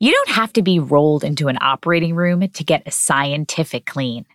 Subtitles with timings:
[0.00, 4.26] You don't have to be rolled into an operating room to get a scientific clean.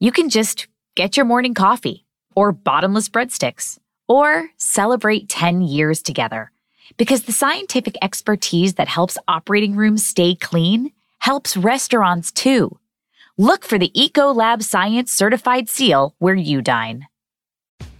[0.00, 6.50] You can just get your morning coffee or bottomless breadsticks or celebrate 10 years together
[6.96, 10.90] because the scientific expertise that helps operating rooms stay clean
[11.20, 12.76] helps restaurants too.
[13.38, 17.06] Look for the Ecolab Science certified seal where you dine.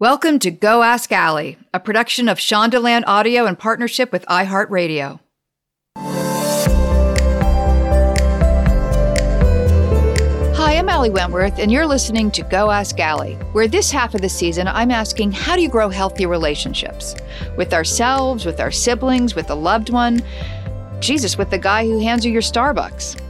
[0.00, 5.20] Welcome to Go Ask Ali, a production of Shondaland Audio in partnership with iHeartRadio.
[10.56, 14.22] Hi, I'm Ali Wentworth, and you're listening to Go Ask Ali, where this half of
[14.22, 17.14] the season I'm asking how do you grow healthy relationships?
[17.58, 20.22] With ourselves, with our siblings, with a loved one,
[21.00, 23.20] Jesus, with the guy who hands you your Starbucks.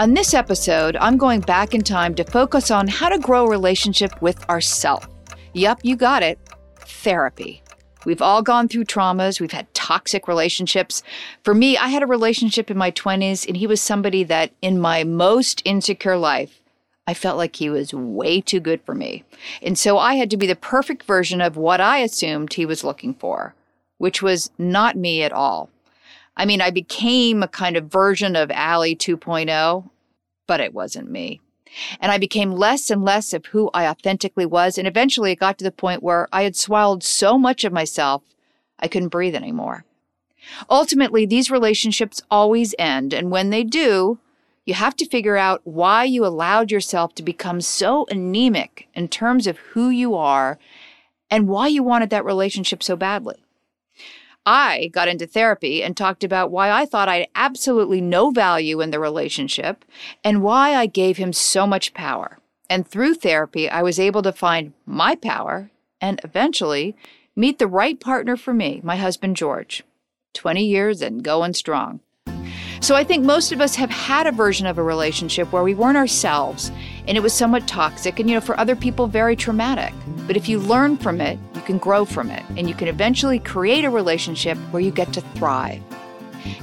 [0.00, 3.48] On this episode, I'm going back in time to focus on how to grow a
[3.48, 5.06] relationship with ourselves.
[5.54, 6.38] Yep, you got it.
[6.80, 7.62] Therapy.
[8.04, 9.40] We've all gone through traumas.
[9.40, 11.02] We've had toxic relationships.
[11.44, 14.80] For me, I had a relationship in my 20s, and he was somebody that in
[14.80, 16.60] my most insecure life,
[17.06, 19.24] I felt like he was way too good for me.
[19.60, 22.84] And so I had to be the perfect version of what I assumed he was
[22.84, 23.54] looking for,
[23.98, 25.68] which was not me at all.
[26.36, 29.90] I mean, I became a kind of version of Ali 2.0,
[30.46, 31.40] but it wasn't me.
[32.00, 34.78] And I became less and less of who I authentically was.
[34.78, 38.22] And eventually it got to the point where I had swallowed so much of myself,
[38.78, 39.84] I couldn't breathe anymore.
[40.68, 43.14] Ultimately, these relationships always end.
[43.14, 44.18] And when they do,
[44.64, 49.46] you have to figure out why you allowed yourself to become so anemic in terms
[49.46, 50.58] of who you are
[51.30, 53.41] and why you wanted that relationship so badly.
[54.44, 58.80] I got into therapy and talked about why I thought I had absolutely no value
[58.80, 59.84] in the relationship
[60.24, 62.38] and why I gave him so much power.
[62.68, 65.70] And through therapy, I was able to find my power
[66.00, 66.96] and eventually
[67.36, 69.84] meet the right partner for me, my husband, George.
[70.34, 72.00] 20 years and going strong.
[72.82, 75.72] So I think most of us have had a version of a relationship where we
[75.72, 76.72] weren't ourselves
[77.06, 79.94] and it was somewhat toxic and, you know, for other people, very traumatic.
[80.26, 83.38] But if you learn from it, you can grow from it and you can eventually
[83.38, 85.80] create a relationship where you get to thrive.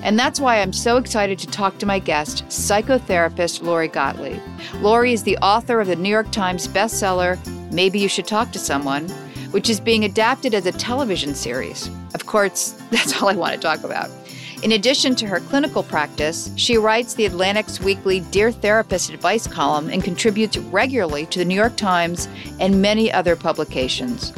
[0.03, 4.41] And that's why I'm so excited to talk to my guest, psychotherapist Lori Gottlieb.
[4.81, 7.39] Lori is the author of the New York Times bestseller,
[7.71, 9.07] Maybe You Should Talk to Someone,
[9.51, 11.89] which is being adapted as a television series.
[12.13, 14.18] Of course, that's all I want to talk about.
[14.61, 19.89] In addition to her clinical practice, she writes the Atlantic's weekly Dear Therapist advice column
[19.89, 22.27] and contributes regularly to the New York Times
[22.59, 24.33] and many other publications.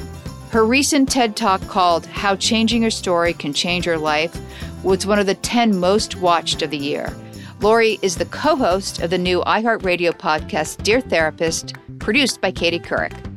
[0.51, 4.39] Her recent TED Talk called How Changing Your Story Can Change Your Life
[4.83, 7.11] was one of the 10 most watched of the year.
[7.59, 12.79] Lori is the co host of the new iHeartRadio podcast, Dear Therapist, produced by Katie
[12.79, 13.30] Couric.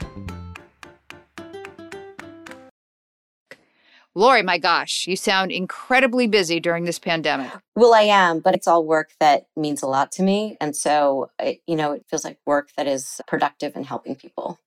[4.16, 7.50] Lori, my gosh, you sound incredibly busy during this pandemic.
[7.74, 10.56] Well, I am, but it's all work that means a lot to me.
[10.60, 14.60] And so, it, you know, it feels like work that is productive and helping people.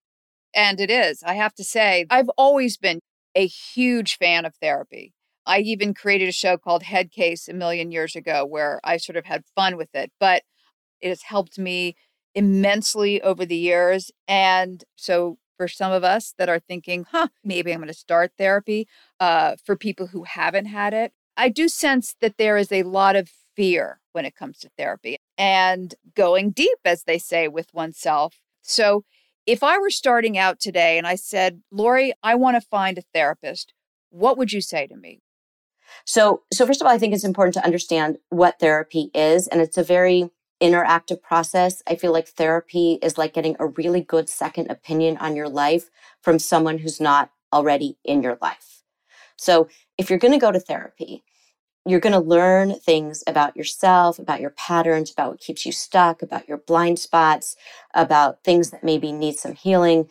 [0.53, 1.23] And it is.
[1.23, 2.99] I have to say, I've always been
[3.35, 5.13] a huge fan of therapy.
[5.45, 9.15] I even created a show called Head Case a million years ago where I sort
[9.15, 10.43] of had fun with it, but
[10.99, 11.95] it has helped me
[12.35, 14.11] immensely over the years.
[14.27, 18.33] And so for some of us that are thinking, huh, maybe I'm going to start
[18.37, 18.87] therapy,
[19.19, 23.15] uh, for people who haven't had it, I do sense that there is a lot
[23.15, 28.39] of fear when it comes to therapy and going deep, as they say, with oneself.
[28.61, 29.03] So
[29.45, 33.03] if I were starting out today and I said, Lori, I want to find a
[33.13, 33.73] therapist,
[34.09, 35.21] what would you say to me?
[36.05, 39.61] So, so first of all, I think it's important to understand what therapy is, and
[39.61, 40.29] it's a very
[40.61, 41.81] interactive process.
[41.87, 45.89] I feel like therapy is like getting a really good second opinion on your life
[46.21, 48.76] from someone who's not already in your life.
[49.37, 49.67] So
[49.97, 51.23] if you're going to go to therapy,
[51.85, 56.21] you're going to learn things about yourself, about your patterns, about what keeps you stuck,
[56.21, 57.55] about your blind spots,
[57.93, 60.09] about things that maybe need some healing.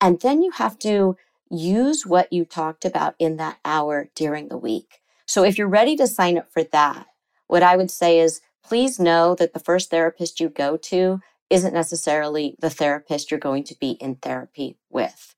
[0.00, 1.16] And then you have to
[1.50, 5.00] use what you talked about in that hour during the week.
[5.26, 7.06] So if you're ready to sign up for that,
[7.46, 11.20] what I would say is please know that the first therapist you go to
[11.50, 15.34] isn't necessarily the therapist you're going to be in therapy with.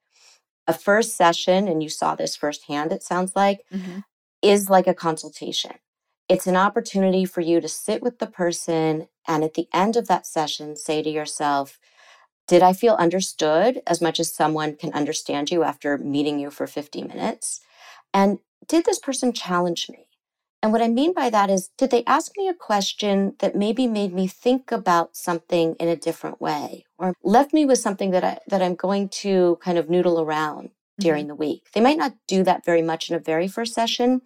[0.71, 3.99] A first session, and you saw this firsthand, it sounds like, mm-hmm.
[4.41, 5.73] is like a consultation.
[6.29, 10.07] It's an opportunity for you to sit with the person and at the end of
[10.07, 11.81] that session say to yourself,
[12.47, 16.69] did I feel understood as much as someone can understand you after meeting you for
[16.69, 17.59] 50 minutes?
[18.15, 18.39] And
[18.69, 20.07] did this person challenge me?
[20.63, 23.87] And what I mean by that is, did they ask me a question that maybe
[23.87, 28.25] made me think about something in a different way or left me with something that
[28.25, 31.03] I, that I'm going to kind of noodle around mm-hmm.
[31.03, 31.69] during the week?
[31.73, 34.21] They might not do that very much in a very first session,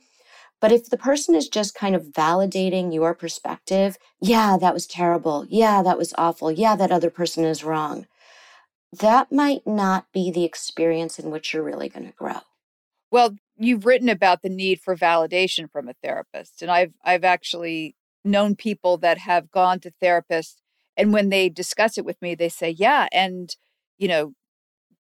[0.61, 5.47] but if the person is just kind of validating your perspective, yeah, that was terrible.
[5.49, 6.51] Yeah, that was awful.
[6.51, 8.07] Yeah, that other person is wrong.
[8.93, 12.41] That might not be the experience in which you're really going to grow.
[13.11, 17.97] Well, you've written about the need for validation from a therapist and I've I've actually
[18.25, 20.57] known people that have gone to therapists
[20.97, 23.55] and when they discuss it with me they say, "Yeah, and
[23.99, 24.35] you know,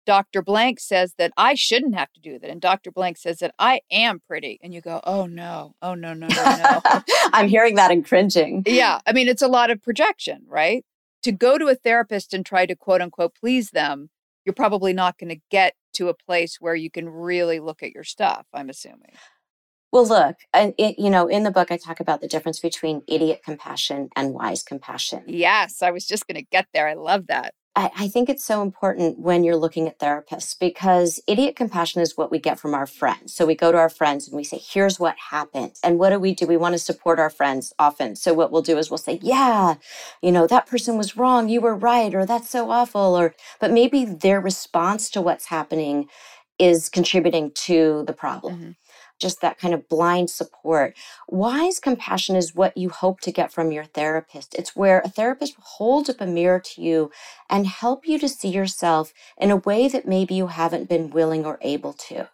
[0.06, 0.42] Dr.
[0.42, 2.50] Blank says that I shouldn't have to do that.
[2.50, 2.92] And Dr.
[2.92, 4.60] Blank says that I am pretty.
[4.62, 6.82] And you go, oh no, oh no, no, no, no.
[7.34, 8.64] I'm hearing that and cringing.
[8.66, 9.00] Yeah.
[9.06, 10.86] I mean, it's a lot of projection, right?
[11.24, 14.10] To go to a therapist and try to quote unquote please them,
[14.46, 17.92] you're probably not going to get to a place where you can really look at
[17.92, 19.14] your stuff, I'm assuming.
[19.92, 23.02] Well, look, and it, you know, in the book, I talk about the difference between
[23.08, 25.24] idiot compassion and wise compassion.
[25.26, 26.88] Yes, I was just going to get there.
[26.88, 27.54] I love that.
[27.76, 32.16] I, I think it's so important when you're looking at therapists because idiot compassion is
[32.16, 33.34] what we get from our friends.
[33.34, 35.74] So we go to our friends and we say, here's what happened.
[35.84, 36.48] And what do we do?
[36.48, 38.16] We want to support our friends often.
[38.16, 39.76] So what we'll do is we'll say, yeah,
[40.22, 41.50] you know, that person was wrong.
[41.50, 42.14] You were right.
[42.16, 43.16] Or that's so awful.
[43.16, 46.08] Or, but maybe their response to what's happening
[46.58, 48.56] is contributing to the problem.
[48.56, 48.72] Mm-hmm
[49.20, 50.96] just that kind of blind support.
[51.30, 54.56] Wise compassion is what you hope to get from your therapist.
[54.56, 57.12] It's where a therapist holds up a mirror to you
[57.50, 61.46] and help you to see yourself in a way that maybe you haven't been willing
[61.46, 62.30] or able to.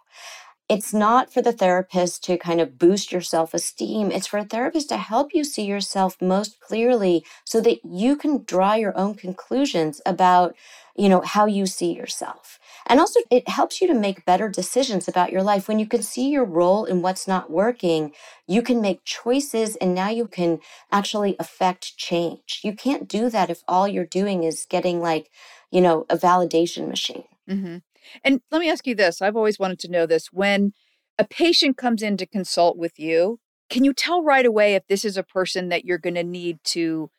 [0.68, 4.10] It's not for the therapist to kind of boost your self esteem.
[4.12, 8.44] It's for a therapist to help you see yourself most clearly so that you can
[8.46, 10.56] draw your own conclusions about,
[10.96, 12.58] you know, how you see yourself.
[12.88, 15.68] And also, it helps you to make better decisions about your life.
[15.68, 18.14] When you can see your role in what's not working,
[18.48, 20.60] you can make choices and now you can
[20.92, 22.62] actually affect change.
[22.64, 25.30] You can't do that if all you're doing is getting like,
[25.72, 27.26] you know, a validation machine.
[27.50, 27.78] Mm-hmm.
[28.24, 30.28] And let me ask you this I've always wanted to know this.
[30.32, 30.74] When
[31.18, 33.40] a patient comes in to consult with you,
[33.70, 36.60] can you tell right away if this is a person that you're going to need
[36.66, 37.10] to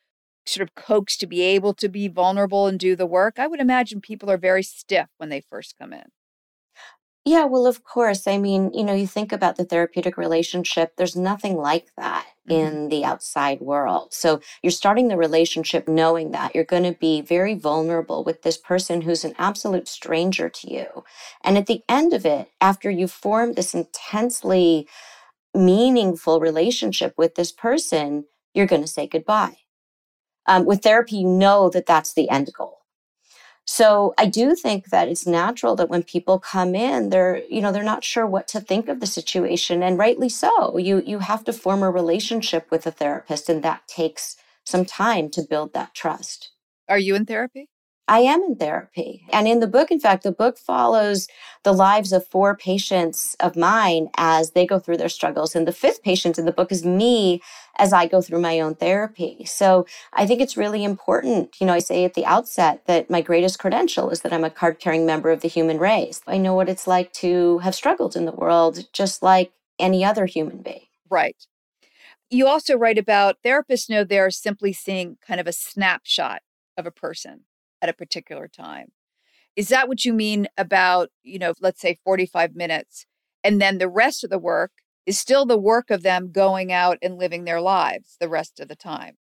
[0.47, 3.39] sort of coax to be able to be vulnerable and do the work?
[3.39, 6.07] I would imagine people are very stiff when they first come in.
[7.25, 8.27] Yeah, well, of course.
[8.27, 12.61] I mean, you know, you think about the therapeutic relationship, there's nothing like that mm-hmm.
[12.61, 14.13] in the outside world.
[14.13, 18.59] So you're starting the relationship knowing that you're going to be very vulnerable with this
[18.59, 21.05] person who's an absolute stranger to you.
[21.45, 24.89] And at the end of it, after you've formed this intensely
[25.55, 29.59] meaningful relationship with this person, you're going to say goodbye.
[30.47, 32.79] Um, with therapy, you know that that's the end goal.
[33.65, 37.71] So I do think that it's natural that when people come in, they're, you know,
[37.73, 39.83] they're not sure what to think of the situation.
[39.83, 40.77] And rightly so.
[40.79, 44.37] You you have to form a relationship with a therapist, and that takes
[44.67, 46.51] some time to build that trust.
[46.89, 47.69] Are you in therapy?
[48.09, 49.25] I am in therapy.
[49.33, 51.29] And in the book, in fact, the book follows
[51.63, 55.55] the lives of four patients of mine as they go through their struggles.
[55.55, 57.41] And the fifth patient in the book is me
[57.79, 59.45] as I go through my own therapy.
[59.45, 61.61] So I think it's really important.
[61.61, 64.51] You know, I say at the outset that my greatest credential is that I'm a
[64.51, 66.21] card carrying member of the human race.
[66.27, 70.27] I know what it's like to have struggled in the world, just like any other
[70.27, 70.87] human being.
[71.09, 71.37] Right.
[72.31, 76.43] You also write about therapists know they're simply seeing kind of a snapshot
[76.77, 77.45] of a person
[77.83, 78.93] at a particular time.
[79.55, 83.05] Is that what you mean about, you know, let's say 45 minutes?
[83.45, 84.71] And then the rest of the work
[85.05, 88.69] is still the work of them going out and living their lives the rest of
[88.69, 89.17] the time.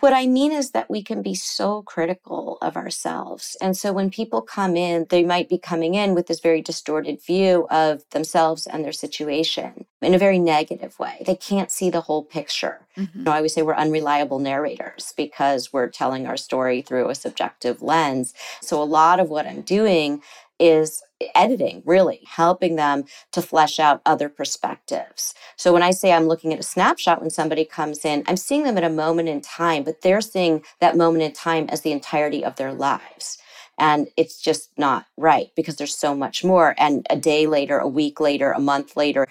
[0.00, 3.56] What I mean is that we can be so critical of ourselves.
[3.60, 7.22] And so when people come in, they might be coming in with this very distorted
[7.22, 11.22] view of themselves and their situation in a very negative way.
[11.26, 12.86] They can't see the whole picture.
[12.96, 13.18] Mm-hmm.
[13.18, 17.14] You know, I always say we're unreliable narrators because we're telling our story through a
[17.14, 18.34] subjective lens.
[18.60, 20.22] So a lot of what I'm doing
[20.62, 21.02] is
[21.34, 23.02] editing, really helping them
[23.32, 25.34] to flesh out other perspectives.
[25.56, 28.62] So when I say I'm looking at a snapshot when somebody comes in, I'm seeing
[28.62, 31.90] them at a moment in time, but they're seeing that moment in time as the
[31.90, 33.38] entirety of their lives.
[33.76, 36.76] And it's just not right because there's so much more.
[36.78, 39.26] And a day later, a week later, a month later,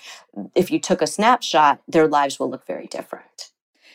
[0.53, 3.51] if you took a snapshot, their lives will look very different.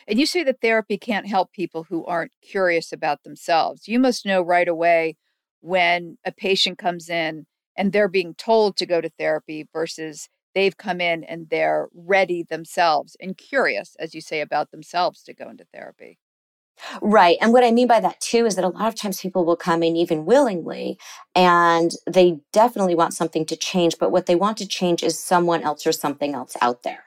[0.07, 3.87] And you say that therapy can't help people who aren't curious about themselves.
[3.87, 5.17] You must know right away
[5.61, 7.45] when a patient comes in
[7.75, 12.43] and they're being told to go to therapy versus they've come in and they're ready
[12.43, 16.17] themselves and curious, as you say, about themselves to go into therapy.
[17.01, 17.37] Right.
[17.41, 19.55] And what I mean by that too is that a lot of times people will
[19.55, 20.97] come in even willingly
[21.35, 25.63] and they definitely want something to change, but what they want to change is someone
[25.63, 27.05] else or something else out there.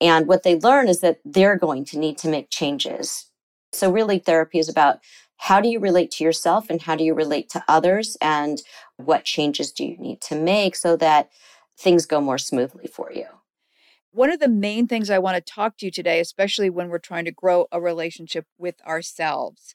[0.00, 3.26] And what they learn is that they're going to need to make changes.
[3.72, 4.98] So, really, therapy is about
[5.42, 8.62] how do you relate to yourself and how do you relate to others and
[8.98, 11.30] what changes do you need to make so that
[11.78, 13.24] things go more smoothly for you.
[14.12, 16.98] One of the main things I want to talk to you today, especially when we're
[16.98, 19.74] trying to grow a relationship with ourselves,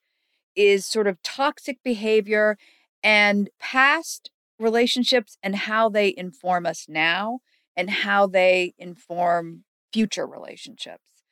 [0.56, 2.60] is sort of toxic behavior
[3.02, 4.30] and past
[4.60, 7.40] relationships and how they inform us now
[7.76, 11.24] and how they inform future relationships.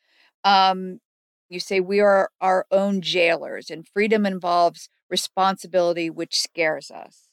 [0.44, 1.02] Um,
[1.54, 7.28] you say we are our own jailers, and freedom involves responsibility, which scares us.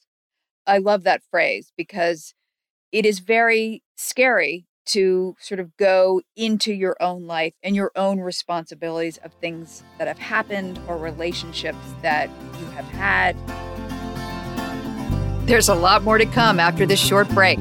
[0.67, 2.33] I love that phrase because
[2.91, 8.19] it is very scary to sort of go into your own life and your own
[8.19, 13.35] responsibilities of things that have happened or relationships that you have had.
[15.47, 17.59] There's a lot more to come after this short break.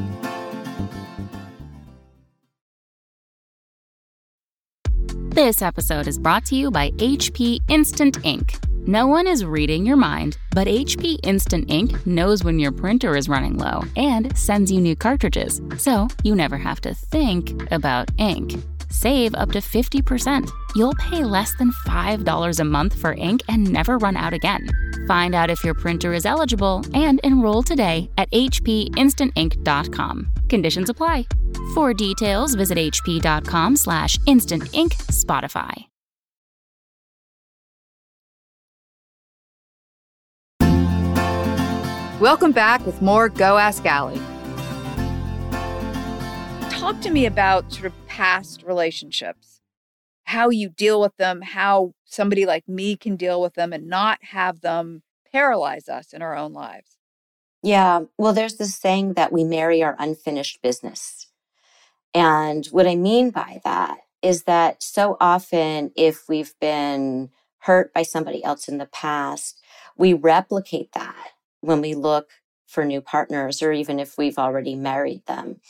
[5.31, 8.59] This episode is brought to you by HP Instant Ink.
[8.89, 13.29] No one is reading your mind, but HP Instant Ink knows when your printer is
[13.29, 18.55] running low and sends you new cartridges, so you never have to think about ink.
[18.91, 20.51] Save up to 50%.
[20.75, 24.69] You'll pay less than $5 a month for ink and never run out again.
[25.07, 30.31] Find out if your printer is eligible and enroll today at hpinstantink.com.
[30.49, 31.27] Conditions apply.
[31.75, 35.87] For details, visit hp.com slash instantink Spotify.
[42.21, 44.21] Welcome back with more Go Ask Ali.
[46.81, 49.61] Talk to me about sort of past relationships,
[50.25, 54.19] how you deal with them, how somebody like me can deal with them and not
[54.23, 56.97] have them paralyze us in our own lives.
[57.63, 58.05] Yeah.
[58.17, 61.27] Well, there's this saying that we marry our unfinished business.
[62.15, 68.05] And what I mean by that is that so often, if we've been hurt by
[68.05, 69.61] somebody else in the past,
[69.99, 72.31] we replicate that when we look
[72.67, 75.61] for new partners or even if we've already married them.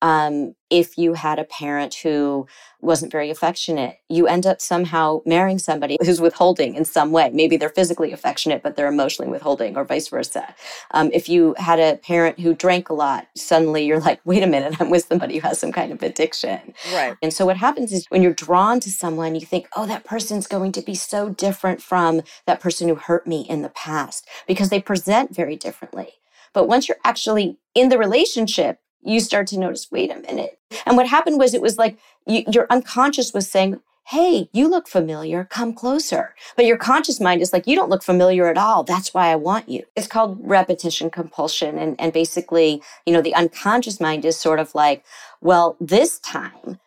[0.00, 2.46] Um, if you had a parent who
[2.80, 7.30] wasn't very affectionate, you end up somehow marrying somebody who's withholding in some way.
[7.32, 10.54] Maybe they're physically affectionate, but they're emotionally withholding, or vice versa.
[10.92, 14.46] Um, if you had a parent who drank a lot, suddenly you're like, wait a
[14.46, 16.74] minute, I'm with somebody who has some kind of addiction.
[16.92, 17.16] Right.
[17.22, 20.46] And so what happens is when you're drawn to someone, you think, oh, that person's
[20.46, 24.68] going to be so different from that person who hurt me in the past because
[24.68, 26.14] they present very differently.
[26.52, 30.58] But once you're actually in the relationship, you start to notice, wait a minute.
[30.86, 34.88] And what happened was it was like you, your unconscious was saying, Hey, you look
[34.88, 36.34] familiar, come closer.
[36.56, 38.82] But your conscious mind is like, you don't look familiar at all.
[38.82, 39.84] That's why I want you.
[39.96, 41.76] It's called repetition compulsion.
[41.76, 45.04] And, and basically, you know, the unconscious mind is sort of like,
[45.42, 46.80] well, this time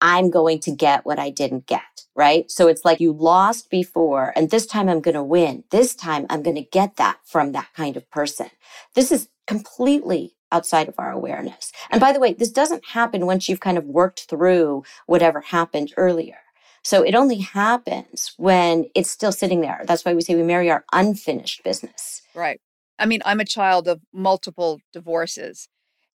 [0.00, 2.50] I'm going to get what I didn't get, right?
[2.50, 5.64] So it's like you lost before, and this time I'm going to win.
[5.70, 8.50] This time I'm going to get that from that kind of person.
[8.94, 11.72] This is completely outside of our awareness.
[11.90, 15.92] And by the way, this doesn't happen once you've kind of worked through whatever happened
[15.96, 16.38] earlier.
[16.82, 19.82] So it only happens when it's still sitting there.
[19.86, 22.22] That's why we say we marry our unfinished business.
[22.34, 22.60] Right.
[22.98, 25.68] I mean, I'm a child of multiple divorces.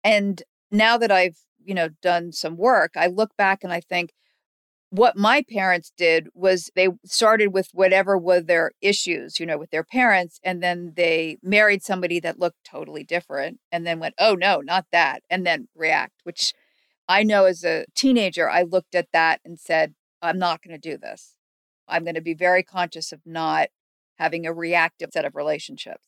[0.05, 4.13] And now that I've, you know, done some work, I look back and I think,
[4.91, 9.71] what my parents did was they started with whatever were their issues, you know, with
[9.71, 14.35] their parents, and then they married somebody that looked totally different and then went, oh,
[14.35, 16.53] no, not that, and then react, which
[17.09, 20.91] I know as a teenager, I looked at that and said, I'm not going to
[20.91, 21.37] do this.
[21.89, 23.69] I'm going to be very conscious of not
[24.19, 26.05] having a reactive set of relationships.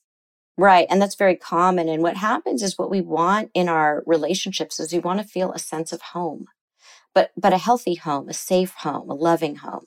[0.59, 0.87] Right.
[0.91, 1.89] And that's very common.
[1.89, 5.51] And what happens is what we want in our relationships is we want to feel
[5.53, 6.47] a sense of home
[7.15, 9.87] but but a healthy home, a safe home, a loving home.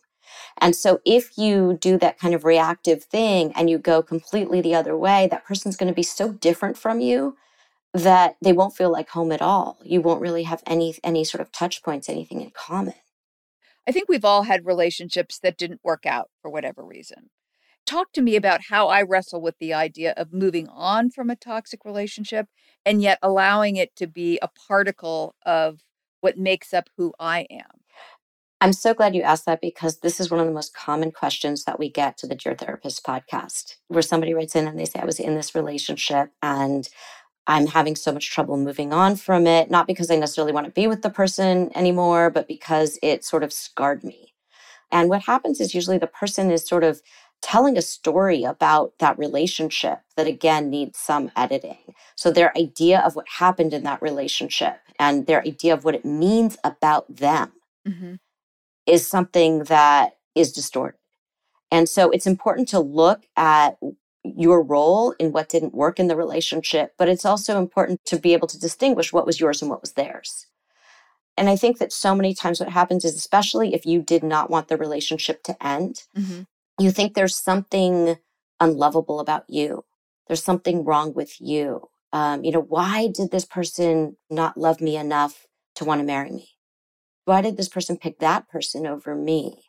[0.60, 4.76] And so if you do that kind of reactive thing and you go completely the
[4.76, 7.38] other way, that person's going to be so different from you
[7.94, 9.78] that they won't feel like home at all.
[9.84, 12.96] You won't really have any any sort of touch points, anything in common.
[13.88, 17.30] I think we've all had relationships that didn't work out for whatever reason.
[17.86, 21.36] Talk to me about how I wrestle with the idea of moving on from a
[21.36, 22.48] toxic relationship
[22.84, 25.82] and yet allowing it to be a particle of
[26.26, 27.82] what makes up who I am?
[28.60, 31.66] I'm so glad you asked that because this is one of the most common questions
[31.66, 35.00] that we get to the Dear Therapist podcast, where somebody writes in and they say,
[35.00, 36.90] I was in this relationship and
[37.46, 40.72] I'm having so much trouble moving on from it, not because I necessarily want to
[40.72, 44.34] be with the person anymore, but because it sort of scarred me.
[44.92, 47.04] And what happens is usually the person is sort of
[47.46, 51.94] telling a story about that relationship that again needs some editing.
[52.16, 56.04] So their idea of what happened in that relationship and their idea of what it
[56.04, 57.52] means about them
[57.88, 58.16] mm-hmm.
[58.88, 60.98] is something that is distorted.
[61.70, 63.78] And so it's important to look at
[64.24, 68.34] your role in what didn't work in the relationship, but it's also important to be
[68.34, 70.48] able to distinguish what was yours and what was theirs.
[71.38, 74.50] And I think that so many times what happens is, especially if you did not
[74.50, 76.44] want the relationship to end, mm-hmm.
[76.80, 78.18] You think there's something
[78.60, 79.86] unlovable about you.
[80.28, 81.90] There's something wrong with you.
[82.12, 86.32] Um, you know, why did this person not love me enough to want to marry
[86.32, 86.50] me?
[87.26, 89.66] Why did this person pick that person over me?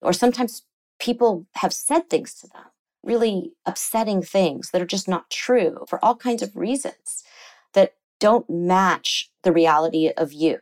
[0.00, 0.62] Or sometimes
[0.98, 2.64] people have said things to them
[3.02, 7.22] really upsetting things that are just not true for all kinds of reasons
[7.74, 10.58] that don't match the reality of you.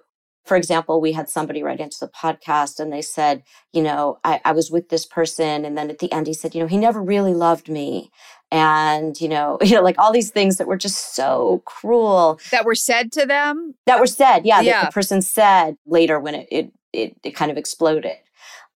[0.46, 4.40] For example, we had somebody write into the podcast and they said, you know, I,
[4.44, 5.64] I was with this person.
[5.64, 8.10] And then at the end, he said, you know, he never really loved me.
[8.50, 12.40] And, you know, you know, like all these things that were just so cruel.
[12.50, 13.74] That were said to them?
[13.86, 14.60] That were said, yeah.
[14.60, 14.82] yeah.
[14.82, 18.16] That the person said later when it, it, it, it kind of exploded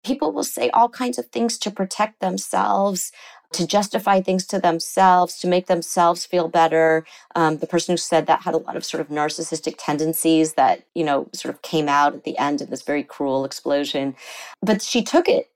[0.04, 3.12] people will say all kinds of things to protect themselves
[3.52, 7.06] to justify things to themselves, to make themselves feel better.
[7.34, 10.82] Um, the person who said that had a lot of sort of narcissistic tendencies that,
[10.94, 14.14] you know, sort of came out at the end of this very cruel explosion.
[14.62, 15.50] But she took it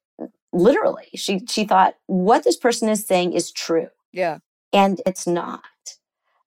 [0.52, 1.08] literally.
[1.14, 3.88] She she thought what this person is saying is true.
[4.12, 4.38] Yeah.
[4.72, 5.62] And it's not.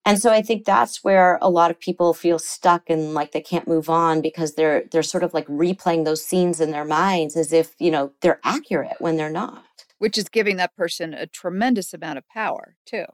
[0.07, 3.41] And so I think that's where a lot of people feel stuck and like they
[3.41, 7.35] can't move on because they're they're sort of like replaying those scenes in their minds
[7.35, 9.64] as if, you know, they're accurate when they're not
[9.97, 13.05] which is giving that person a tremendous amount of power too.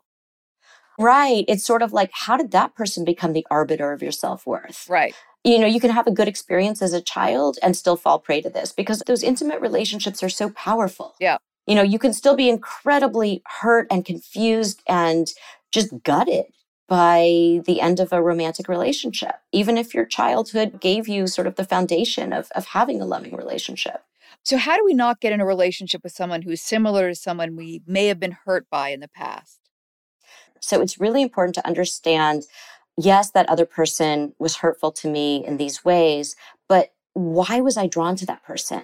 [0.99, 1.45] Right.
[1.47, 4.87] It's sort of like, how did that person become the arbiter of your self worth?
[4.89, 5.15] Right.
[5.43, 8.41] You know, you can have a good experience as a child and still fall prey
[8.41, 11.15] to this because those intimate relationships are so powerful.
[11.19, 11.37] Yeah.
[11.65, 15.31] You know, you can still be incredibly hurt and confused and
[15.71, 16.45] just gutted
[16.87, 21.55] by the end of a romantic relationship, even if your childhood gave you sort of
[21.55, 24.03] the foundation of, of having a loving relationship.
[24.43, 27.55] So, how do we not get in a relationship with someone who's similar to someone
[27.55, 29.59] we may have been hurt by in the past?
[30.59, 32.43] So, it's really important to understand
[32.97, 36.35] yes, that other person was hurtful to me in these ways,
[36.67, 38.83] but why was I drawn to that person?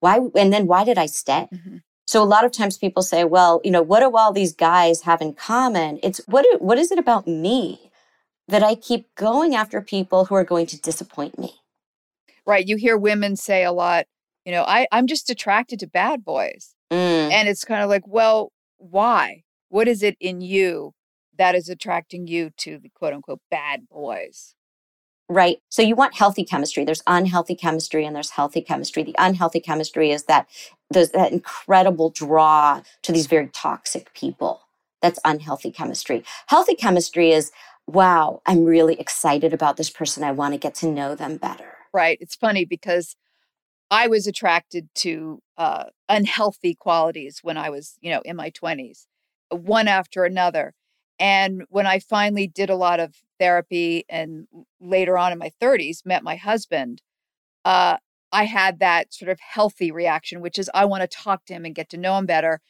[0.00, 1.48] Why, and then why did I stay?
[1.52, 1.78] Mm-hmm.
[2.06, 5.02] So a lot of times people say, well, you know, what do all these guys
[5.02, 5.98] have in common?
[6.02, 7.90] It's what, do, what is it about me
[8.46, 11.54] that I keep going after people who are going to disappoint me?
[12.46, 12.66] Right.
[12.66, 14.06] You hear women say a lot,
[14.46, 16.74] you know, I, I'm just attracted to bad boys.
[16.92, 17.32] Mm.
[17.32, 19.42] And it's kind of like, well, why?
[19.68, 20.92] What is it in you
[21.36, 24.54] that is attracting you to the quote unquote bad boys?
[25.28, 25.58] Right.
[25.68, 26.84] So you want healthy chemistry.
[26.84, 29.02] There's unhealthy chemistry and there's healthy chemistry.
[29.02, 30.48] The unhealthy chemistry is that
[30.90, 34.60] there's that incredible draw to these very toxic people.
[35.02, 36.22] That's unhealthy chemistry.
[36.46, 37.50] Healthy chemistry is,
[37.88, 40.22] wow, I'm really excited about this person.
[40.22, 41.72] I want to get to know them better.
[41.92, 42.18] Right.
[42.20, 43.16] It's funny because
[43.90, 49.06] I was attracted to uh, unhealthy qualities when I was, you know, in my 20s,
[49.50, 50.74] one after another.
[51.18, 54.48] And when I finally did a lot of therapy and
[54.80, 57.00] later on in my 30s met my husband,
[57.64, 57.98] uh,
[58.32, 61.64] I had that sort of healthy reaction, which is I want to talk to him
[61.64, 62.60] and get to know him better.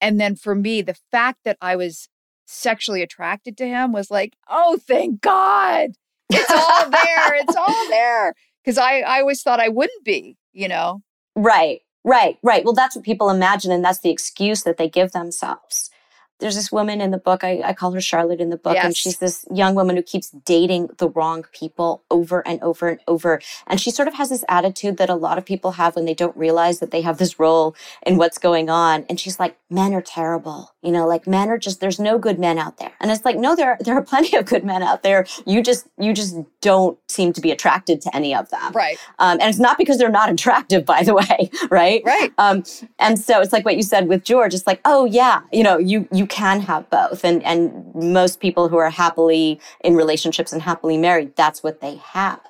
[0.00, 2.08] And then for me, the fact that I was
[2.46, 5.90] sexually attracted to him was like, oh, thank God.
[6.30, 7.34] It's all there.
[7.34, 8.34] it's all there.
[8.62, 11.02] Because I, I always thought I wouldn't be you know?
[11.36, 12.64] Right, right, right.
[12.64, 15.90] Well, that's what people imagine, and that's the excuse that they give themselves
[16.38, 18.84] there's this woman in the book I, I, call her charlotte in the book yes.
[18.84, 23.00] and she's this young woman who keeps dating the wrong people over and over and
[23.08, 23.40] over.
[23.66, 26.14] And she sort of has this attitude that a lot of people have when they
[26.14, 27.74] don't realize that they have this role
[28.04, 29.04] in what's going on.
[29.08, 32.38] And she's like men are terrible you know like men are just there's no good
[32.38, 32.92] men out there.
[33.00, 35.26] And it's like no there there are plenty of good men out there.
[35.46, 38.72] You just you just don't seem to be attracted to any of them.
[38.72, 38.96] Right.
[39.18, 42.02] Um, and it's not because they're not attractive by the way right?
[42.04, 42.32] Right.
[42.38, 42.62] Um,
[42.98, 45.78] and so it's like what you said with george it's like oh yeah you know
[45.78, 47.24] you you can have both.
[47.24, 51.96] And, and most people who are happily in relationships and happily married, that's what they
[51.96, 52.40] have.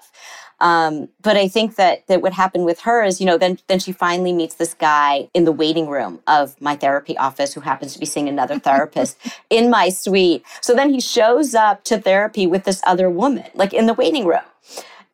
[0.61, 3.79] Um, but I think that that what happened with her is, you know, then then
[3.79, 7.93] she finally meets this guy in the waiting room of my therapy office who happens
[7.93, 9.17] to be seeing another therapist
[9.51, 10.45] in my suite.
[10.61, 14.27] So then he shows up to therapy with this other woman, like in the waiting
[14.27, 14.41] room.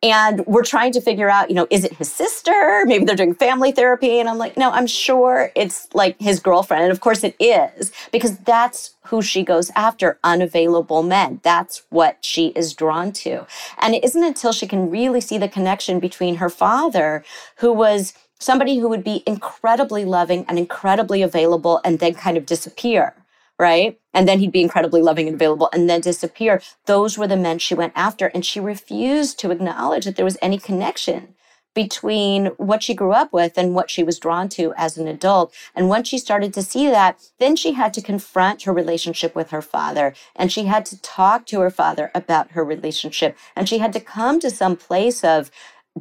[0.03, 2.83] And we're trying to figure out, you know, is it his sister?
[2.85, 4.19] Maybe they're doing family therapy.
[4.19, 6.83] And I'm like, no, I'm sure it's like his girlfriend.
[6.83, 11.39] And of course it is, because that's who she goes after unavailable men.
[11.43, 13.47] That's what she is drawn to.
[13.79, 17.23] And it isn't until she can really see the connection between her father,
[17.57, 22.45] who was somebody who would be incredibly loving and incredibly available and then kind of
[22.45, 23.15] disappear
[23.57, 23.99] right?
[24.13, 26.61] And then he'd be incredibly loving and available and then disappear.
[26.85, 28.27] Those were the men she went after.
[28.27, 31.35] And she refused to acknowledge that there was any connection
[31.73, 35.53] between what she grew up with and what she was drawn to as an adult.
[35.75, 39.51] And once she started to see that, then she had to confront her relationship with
[39.51, 43.37] her father and she had to talk to her father about her relationship.
[43.55, 45.51] And she had to come to some place of,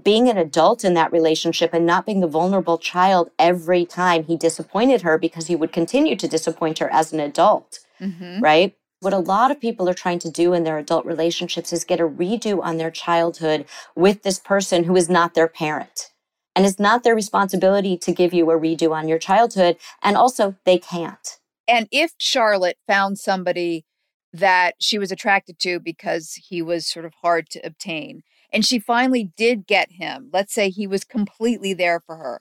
[0.02, 4.37] being an adult in that relationship and not being the vulnerable child every time he
[4.37, 8.40] disappointed her because he would continue to disappoint her as an adult, mm-hmm.
[8.40, 8.76] right?
[9.00, 12.00] What a lot of people are trying to do in their adult relationships is get
[12.00, 16.11] a redo on their childhood with this person who is not their parent.
[16.57, 19.76] And it's not their responsibility to give you a redo on your childhood.
[20.02, 21.38] And also, they can't.
[21.66, 23.85] And if Charlotte found somebody
[24.33, 28.22] that she was attracted to because he was sort of hard to obtain,
[28.54, 32.40] and she finally did get him, let's say he was completely there for her,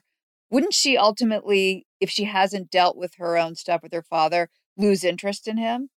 [0.50, 5.02] wouldn't she ultimately, if she hasn't dealt with her own stuff with her father, lose
[5.04, 5.90] interest in him?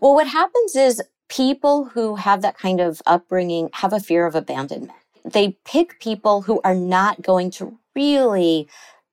[0.00, 4.34] Well, what happens is people who have that kind of upbringing have a fear of
[4.34, 4.92] abandonment.
[5.24, 8.68] They pick people who are not going to really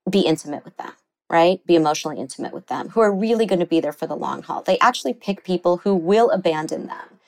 [0.10, 0.92] be intimate with them
[1.32, 1.66] right?
[1.66, 4.44] Be emotionally intimate with them, who are really going to be there for the long
[4.44, 4.62] haul.
[4.62, 7.20] They actually pick people who will abandon them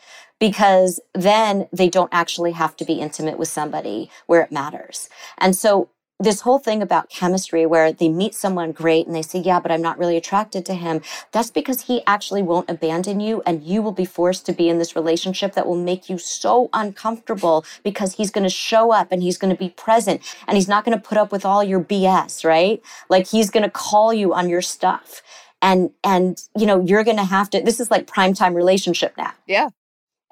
[0.44, 5.08] because then they don't actually have to be intimate with somebody where it matters.
[5.38, 5.88] And so
[6.20, 9.72] this whole thing about chemistry where they meet someone great and they say, Yeah, but
[9.72, 11.02] I'm not really attracted to him.
[11.32, 14.80] That's because he actually won't abandon you and you will be forced to be in
[14.80, 19.24] this relationship that will make you so uncomfortable because he's going to show up and
[19.24, 21.80] he's going to be present and he's not going to put up with all your
[21.80, 22.84] BS, right?
[23.08, 25.22] Like he's going to call you on your stuff.
[25.62, 29.14] And, and, you know, you're going to have to, this is like prime time relationship
[29.18, 29.32] now.
[29.48, 29.70] Yeah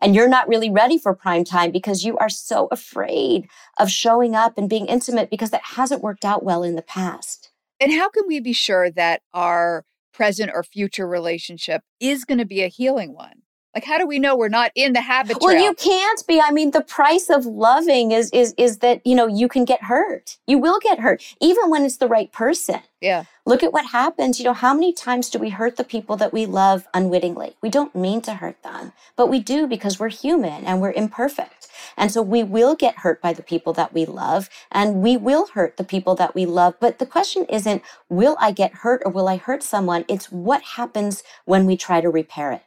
[0.02, 4.36] and you're not really ready for prime time because you are so afraid of showing
[4.36, 7.52] up and being intimate because that hasn't worked out well in the past.
[7.80, 12.46] And how can we be sure that our present or future relationship is going to
[12.46, 13.44] be a healing one?
[13.74, 15.38] Like, how do we know we're not in the habit?
[15.40, 16.42] Well, you can't be.
[16.42, 19.84] I mean, the price of loving is is is that you know you can get
[19.84, 20.38] hurt.
[20.46, 22.82] You will get hurt, even when it's the right person.
[23.00, 23.24] Yeah.
[23.46, 24.40] Look at what happens.
[24.40, 27.56] You know, how many times do we hurt the people that we love unwittingly?
[27.62, 31.70] We don't mean to hurt them, but we do because we're human and we're imperfect.
[31.96, 35.48] And so we will get hurt by the people that we love, and we will
[35.48, 36.76] hurt the people that we love.
[36.80, 40.04] But the question isn't, will I get hurt or will I hurt someone?
[40.10, 42.64] It's what happens when we try to repair it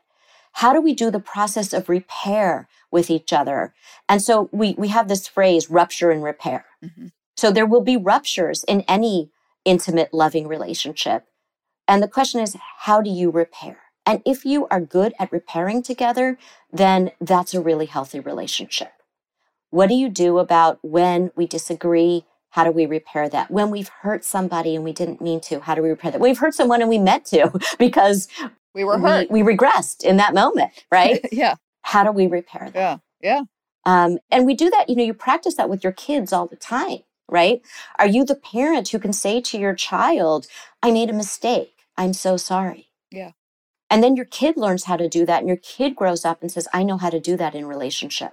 [0.54, 3.74] how do we do the process of repair with each other?
[4.08, 6.64] And so we, we have this phrase, rupture and repair.
[6.84, 7.08] Mm-hmm.
[7.36, 9.30] So there will be ruptures in any
[9.64, 11.26] intimate, loving relationship.
[11.88, 13.78] And the question is, how do you repair?
[14.06, 16.38] And if you are good at repairing together,
[16.72, 18.92] then that's a really healthy relationship.
[19.70, 22.26] What do you do about when we disagree?
[22.50, 23.50] How do we repair that?
[23.50, 26.20] When we've hurt somebody and we didn't mean to, how do we repair that?
[26.20, 28.28] We've hurt someone and we meant to because
[28.74, 29.30] we were hurt.
[29.30, 31.20] We, we regressed in that moment, right?
[31.32, 31.56] yeah.
[31.82, 32.74] How do we repair that?
[32.74, 32.98] Yeah.
[33.22, 33.42] Yeah.
[33.86, 36.56] Um, and we do that, you know, you practice that with your kids all the
[36.56, 37.60] time, right?
[37.98, 40.46] Are you the parent who can say to your child,
[40.82, 41.74] I made a mistake.
[41.96, 42.88] I'm so sorry.
[43.10, 43.32] Yeah.
[43.90, 46.50] And then your kid learns how to do that, and your kid grows up and
[46.50, 48.32] says, I know how to do that in relationship.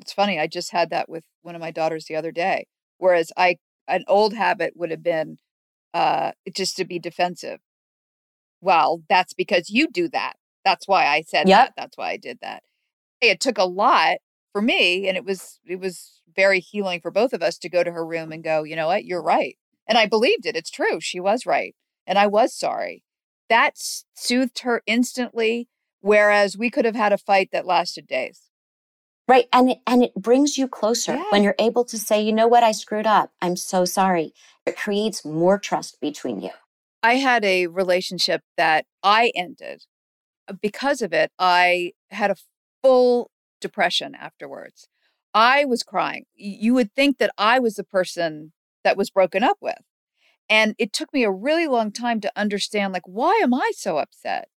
[0.00, 0.38] It's funny.
[0.38, 2.66] I just had that with one of my daughters the other day.
[2.98, 5.36] Whereas I, an old habit would have been
[5.94, 7.60] uh, just to be defensive
[8.62, 10.34] well, that's because you do that.
[10.64, 11.66] That's why I said yep.
[11.66, 11.74] that.
[11.76, 12.62] That's why I did that.
[13.20, 14.18] It took a lot
[14.52, 17.84] for me and it was it was very healing for both of us to go
[17.84, 19.04] to her room and go, "You know what?
[19.04, 20.56] You're right." And I believed it.
[20.56, 21.00] It's true.
[21.00, 21.74] She was right.
[22.06, 23.02] And I was sorry.
[23.48, 25.68] That soothed her instantly
[26.02, 28.50] whereas we could have had a fight that lasted days.
[29.26, 29.46] Right.
[29.52, 31.24] And it, and it brings you closer yeah.
[31.30, 33.30] when you're able to say, you know what, I screwed up.
[33.40, 34.34] I'm so sorry.
[34.66, 36.50] It creates more trust between you.
[37.02, 39.84] I had a relationship that I ended.
[40.48, 42.36] Uh, because of it, I had a
[42.82, 44.88] full depression afterwards.
[45.34, 46.24] I was crying.
[46.34, 48.52] You would think that I was the person
[48.84, 49.78] that was broken up with.
[50.50, 53.98] And it took me a really long time to understand, like, why am I so
[53.98, 54.48] upset?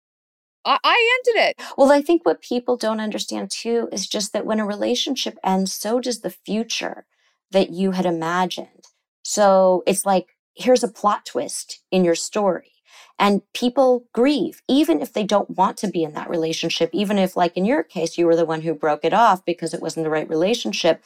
[0.65, 1.63] I, I ended it.
[1.77, 5.73] Well, I think what people don't understand too is just that when a relationship ends,
[5.73, 7.07] so does the future
[7.51, 8.87] that you had imagined.
[9.23, 12.73] So it's like here's a plot twist in your story.
[13.19, 17.37] And people grieve, even if they don't want to be in that relationship, even if,
[17.37, 20.05] like in your case, you were the one who broke it off because it wasn't
[20.05, 21.03] the right relationship.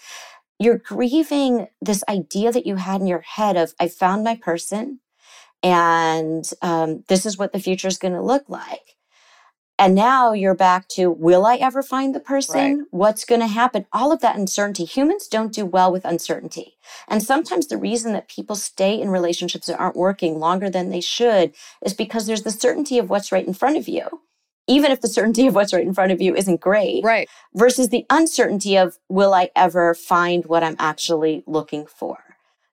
[0.60, 5.00] you're grieving this idea that you had in your head of, I found my person
[5.62, 8.96] and um, this is what the future is going to look like.
[9.78, 12.78] And now you're back to, will I ever find the person?
[12.78, 12.86] Right.
[12.90, 13.86] What's going to happen?
[13.92, 14.84] All of that uncertainty.
[14.84, 16.76] Humans don't do well with uncertainty.
[17.06, 21.00] And sometimes the reason that people stay in relationships that aren't working longer than they
[21.00, 24.22] should is because there's the certainty of what's right in front of you.
[24.66, 27.04] Even if the certainty of what's right in front of you isn't great.
[27.04, 27.28] Right.
[27.54, 32.18] Versus the uncertainty of, will I ever find what I'm actually looking for?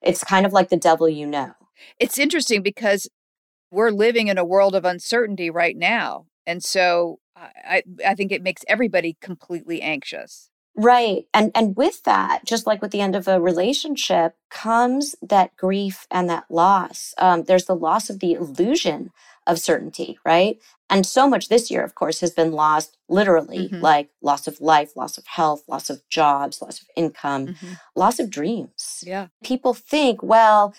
[0.01, 1.53] It's kind of like the devil you know.
[1.99, 3.07] It's interesting because
[3.71, 6.25] we're living in a world of uncertainty right now.
[6.47, 10.49] And so I, I think it makes everybody completely anxious.
[10.77, 11.25] Right.
[11.34, 16.05] And and with that, just like with the end of a relationship, comes that grief
[16.12, 17.13] and that loss.
[17.17, 19.12] Um, there's the loss of the illusion
[19.47, 20.58] of certainty, right?
[20.89, 23.81] And so much this year, of course, has been lost literally, Mhm.
[23.81, 27.79] like loss of life, loss of health, loss of jobs, loss of income, Mhm.
[27.95, 29.01] loss of dreams.
[29.05, 29.27] Yeah.
[29.43, 30.73] People think, well,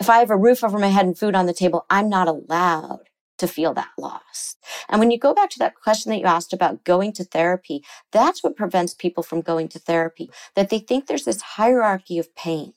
[0.00, 2.28] if I have a roof over my head and food on the table, I'm not
[2.28, 3.07] allowed
[3.38, 4.56] to feel that loss.
[4.88, 7.82] And when you go back to that question that you asked about going to therapy,
[8.12, 12.34] that's what prevents people from going to therapy, that they think there's this hierarchy of
[12.34, 12.74] pain.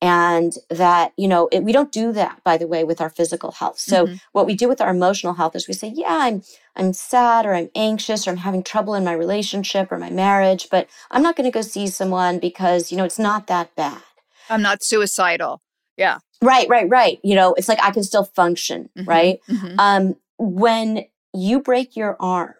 [0.00, 3.52] And that, you know, it, we don't do that, by the way, with our physical
[3.52, 3.78] health.
[3.78, 4.20] So Mhm.
[4.32, 6.42] what we do with our emotional health is we say, yeah, I'm,
[6.74, 10.68] I'm sad or I'm anxious or I'm having trouble in my relationship or my marriage,
[10.70, 14.02] but I'm not going to go see someone because, you know, it's not that bad.
[14.50, 15.62] I'm not suicidal.
[15.96, 16.18] Yeah.
[16.42, 17.18] Right, right, right.
[17.22, 19.06] You know, it's like I can still function, Mhm.
[19.06, 19.40] right?
[19.48, 19.74] Mhm.
[19.78, 22.54] Um, when you break your arm,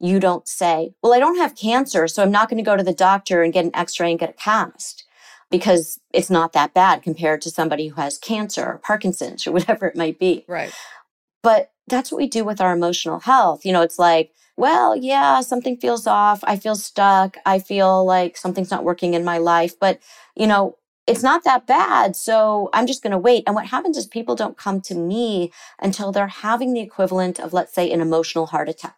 [0.00, 2.82] you don't say, Well, I don't have cancer, so I'm not going to go to
[2.82, 5.04] the doctor and get an x ray and get a cast
[5.50, 9.86] because it's not that bad compared to somebody who has cancer or Parkinson's or whatever
[9.86, 10.44] it might be.
[10.48, 10.72] Right.
[11.42, 13.66] But that's what we do with our emotional health.
[13.66, 16.40] You know, it's like, well, yeah, something feels off.
[16.44, 17.36] I feel stuck.
[17.44, 19.78] I feel like something's not working in my life.
[19.78, 20.00] But,
[20.36, 22.16] you know, it's not that bad.
[22.16, 23.44] So I'm just going to wait.
[23.46, 27.52] And what happens is people don't come to me until they're having the equivalent of,
[27.52, 28.96] let's say, an emotional heart attack.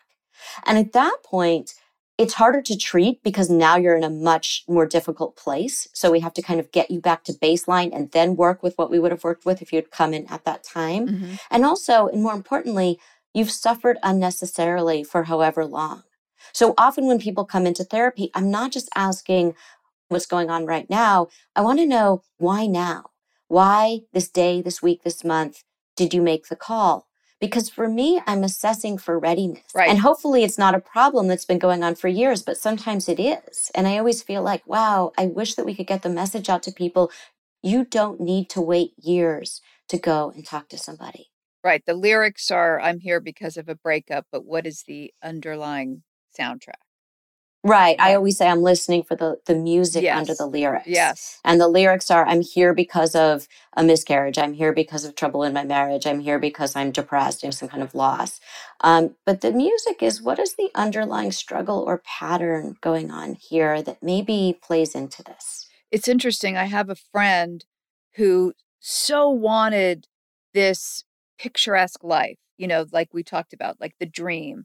[0.64, 1.74] And at that point,
[2.18, 5.88] it's harder to treat because now you're in a much more difficult place.
[5.92, 8.76] So we have to kind of get you back to baseline and then work with
[8.78, 11.08] what we would have worked with if you'd come in at that time.
[11.08, 11.38] Mhm.
[11.50, 12.98] And also, and more importantly,
[13.34, 16.04] you've suffered unnecessarily for however long.
[16.52, 19.54] So often when people come into therapy, I'm not just asking
[20.08, 21.28] what's going on right now.
[21.54, 23.06] I want to know why now?
[23.48, 25.62] Why this day, this week, this month
[25.96, 27.06] did you make the call?
[27.38, 29.62] Because for me, I'm assessing for readiness.
[29.74, 29.90] Right.
[29.90, 33.20] And hopefully it's not a problem that's been going on for years, but sometimes it
[33.20, 33.70] is.
[33.74, 36.62] And I always feel like, wow, I wish that we could get the message out
[36.64, 37.10] to people.
[37.62, 41.26] You don't need to wait years to go and talk to somebody.
[41.62, 41.82] Right.
[41.84, 46.04] The lyrics are I'm here because of a breakup, but what is the underlying
[46.38, 46.85] soundtrack?
[47.66, 47.96] Right.
[47.98, 50.86] I always say I'm listening for the, the music under the lyrics.
[50.86, 51.40] Yes.
[51.44, 54.38] And the lyrics are I'm here because of a miscarriage.
[54.38, 56.06] I'm here because of trouble in my marriage.
[56.06, 57.42] I'm here because I'm depressed.
[57.42, 58.40] I have some kind of loss.
[58.82, 63.82] Um, but the music is what is the underlying struggle or pattern going on here
[63.82, 65.66] that maybe plays into this?
[65.90, 66.56] It's interesting.
[66.56, 67.64] I have a friend
[68.14, 70.06] who so wanted
[70.54, 71.04] this
[71.38, 74.64] picturesque life, you know, like we talked about, like the dream.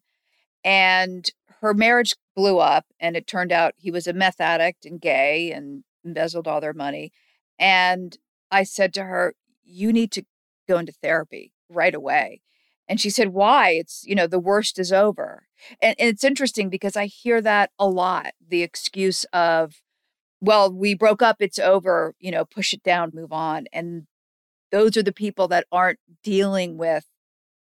[0.63, 1.27] And
[1.61, 5.51] her marriage blew up, and it turned out he was a meth addict and gay
[5.51, 7.11] and embezzled all their money.
[7.59, 8.17] And
[8.49, 10.25] I said to her, You need to
[10.67, 12.41] go into therapy right away.
[12.87, 13.71] And she said, Why?
[13.71, 15.47] It's, you know, the worst is over.
[15.81, 19.81] And, and it's interesting because I hear that a lot the excuse of,
[20.39, 23.65] well, we broke up, it's over, you know, push it down, move on.
[23.71, 24.07] And
[24.71, 27.05] those are the people that aren't dealing with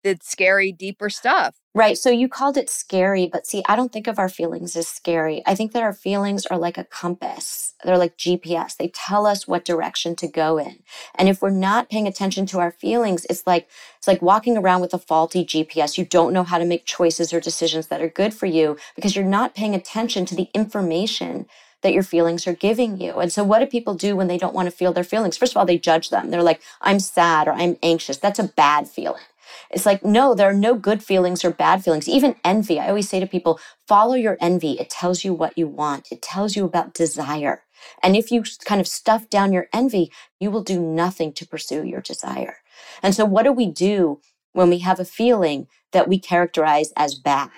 [0.02, 1.56] the scary, deeper stuff.
[1.72, 1.96] Right.
[1.96, 5.40] So you called it scary, but see, I don't think of our feelings as scary.
[5.46, 7.74] I think that our feelings are like a compass.
[7.84, 8.76] They're like GPS.
[8.76, 10.82] They tell us what direction to go in.
[11.14, 14.80] And if we're not paying attention to our feelings, it's like it's like walking around
[14.80, 15.96] with a faulty GPS.
[15.96, 19.14] You don't know how to make choices or decisions that are good for you because
[19.14, 21.46] you're not paying attention to the information
[21.82, 23.14] that your feelings are giving you.
[23.14, 25.36] And so what do people do when they don't want to feel their feelings?
[25.36, 26.30] First of all, they judge them.
[26.30, 28.18] They're like, I'm sad or I'm anxious.
[28.18, 29.22] That's a bad feeling.
[29.70, 32.08] It's like, no, there are no good feelings or bad feelings.
[32.08, 32.80] Even envy.
[32.80, 34.72] I always say to people, follow your envy.
[34.72, 37.64] It tells you what you want, it tells you about desire.
[38.02, 41.84] And if you kind of stuff down your envy, you will do nothing to pursue
[41.84, 42.58] your desire.
[43.02, 44.20] And so, what do we do
[44.52, 47.50] when we have a feeling that we characterize as bad?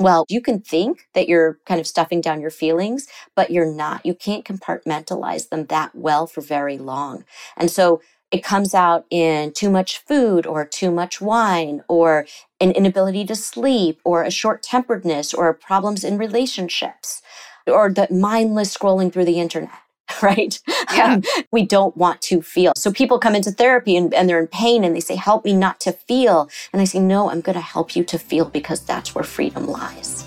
[0.00, 4.06] Well, you can think that you're kind of stuffing down your feelings, but you're not.
[4.06, 7.24] You can't compartmentalize them that well for very long.
[7.56, 12.26] And so it comes out in too much food or too much wine or
[12.60, 17.20] an inability to sleep or a short temperedness or problems in relationships
[17.66, 19.70] or the mindless scrolling through the internet.
[20.22, 20.60] right?
[20.92, 21.14] Yeah.
[21.14, 22.72] Um, we don't want to feel.
[22.76, 25.54] So people come into therapy and, and they're in pain and they say, Help me
[25.54, 26.50] not to feel.
[26.72, 29.66] And I say, No, I'm going to help you to feel because that's where freedom
[29.66, 30.26] lies.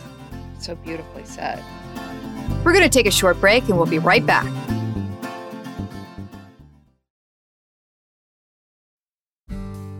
[0.60, 1.64] So beautifully said.
[2.64, 4.46] We're going to take a short break and we'll be right back.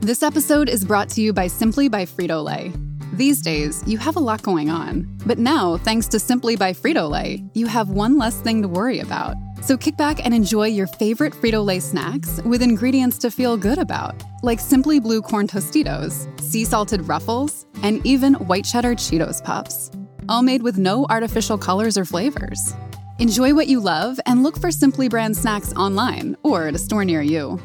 [0.06, 2.72] This episode is brought to you by Simply by Frito Lay.
[3.14, 7.10] These days, you have a lot going on, but now, thanks to Simply by Frito
[7.10, 9.36] Lay, you have one less thing to worry about.
[9.64, 13.80] So kick back and enjoy your favorite Frito Lay snacks with ingredients to feel good
[13.80, 14.14] about,
[14.44, 19.90] like Simply Blue Corn Tostitos, sea salted ruffles, and even white cheddar Cheetos puffs.
[20.30, 22.76] All made with no artificial colors or flavors.
[23.18, 27.06] Enjoy what you love and look for Simply brand snacks online or at a store
[27.06, 27.60] near you.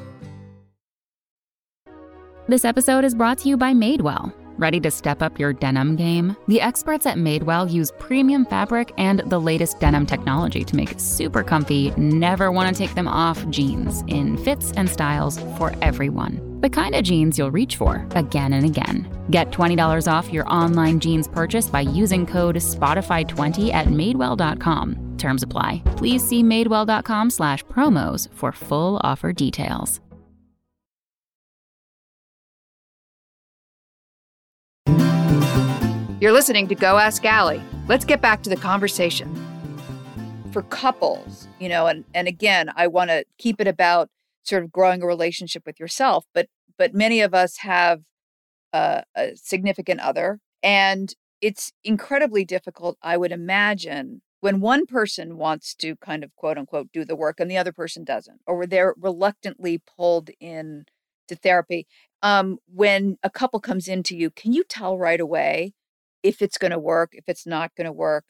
[2.50, 4.34] This episode is brought to you by Madewell.
[4.58, 6.36] Ready to step up your denim game?
[6.48, 11.44] The experts at Madewell use premium fabric and the latest denim technology to make super
[11.44, 16.60] comfy, never want to take them off jeans in fits and styles for everyone.
[16.60, 19.06] The kind of jeans you'll reach for again and again.
[19.30, 25.14] Get $20 off your online jeans purchase by using code SPOTIFY20 at madewell.com.
[25.18, 25.84] Terms apply.
[25.96, 30.00] Please see madewell.com slash promos for full offer details.
[36.20, 37.62] You're listening to Go Ask Ali.
[37.88, 39.34] Let's get back to the conversation.
[40.52, 44.10] For couples, you know, and, and again, I want to keep it about
[44.42, 48.02] sort of growing a relationship with yourself, but but many of us have
[48.74, 55.74] a, a significant other, and it's incredibly difficult, I would imagine, when one person wants
[55.76, 58.94] to kind of quote unquote do the work and the other person doesn't, or they're
[58.98, 60.84] reluctantly pulled in
[61.28, 61.86] to therapy.
[62.22, 65.72] Um, when a couple comes into you, can you tell right away
[66.22, 68.24] if it's going to work, if it's not going to work?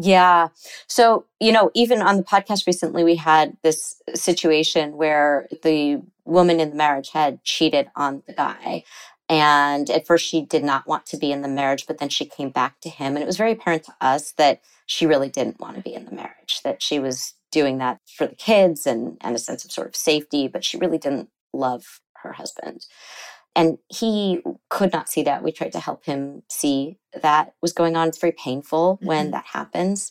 [0.00, 0.48] Yeah.
[0.86, 6.60] So, you know, even on the podcast recently, we had this situation where the woman
[6.60, 8.84] in the marriage had cheated on the guy.
[9.28, 12.24] And at first, she did not want to be in the marriage, but then she
[12.24, 13.14] came back to him.
[13.14, 16.06] And it was very apparent to us that she really didn't want to be in
[16.06, 19.70] the marriage, that she was doing that for the kids and, and a sense of
[19.70, 22.86] sort of safety, but she really didn't love her husband.
[23.54, 25.42] And he could not see that.
[25.42, 28.08] We tried to help him see that was going on.
[28.08, 29.06] It's very painful mm-hmm.
[29.06, 30.10] when that happens.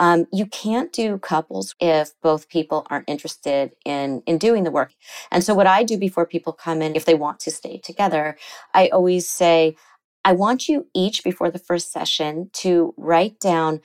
[0.00, 4.92] Um, you can't do couples if both people aren't interested in in doing the work.
[5.30, 8.36] And so, what I do before people come in, if they want to stay together,
[8.74, 9.76] I always say,
[10.24, 13.80] I want you each before the first session to write down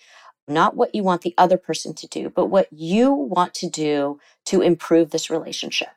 [0.47, 4.19] not what you want the other person to do, but what you want to do
[4.45, 5.89] to improve this relationship.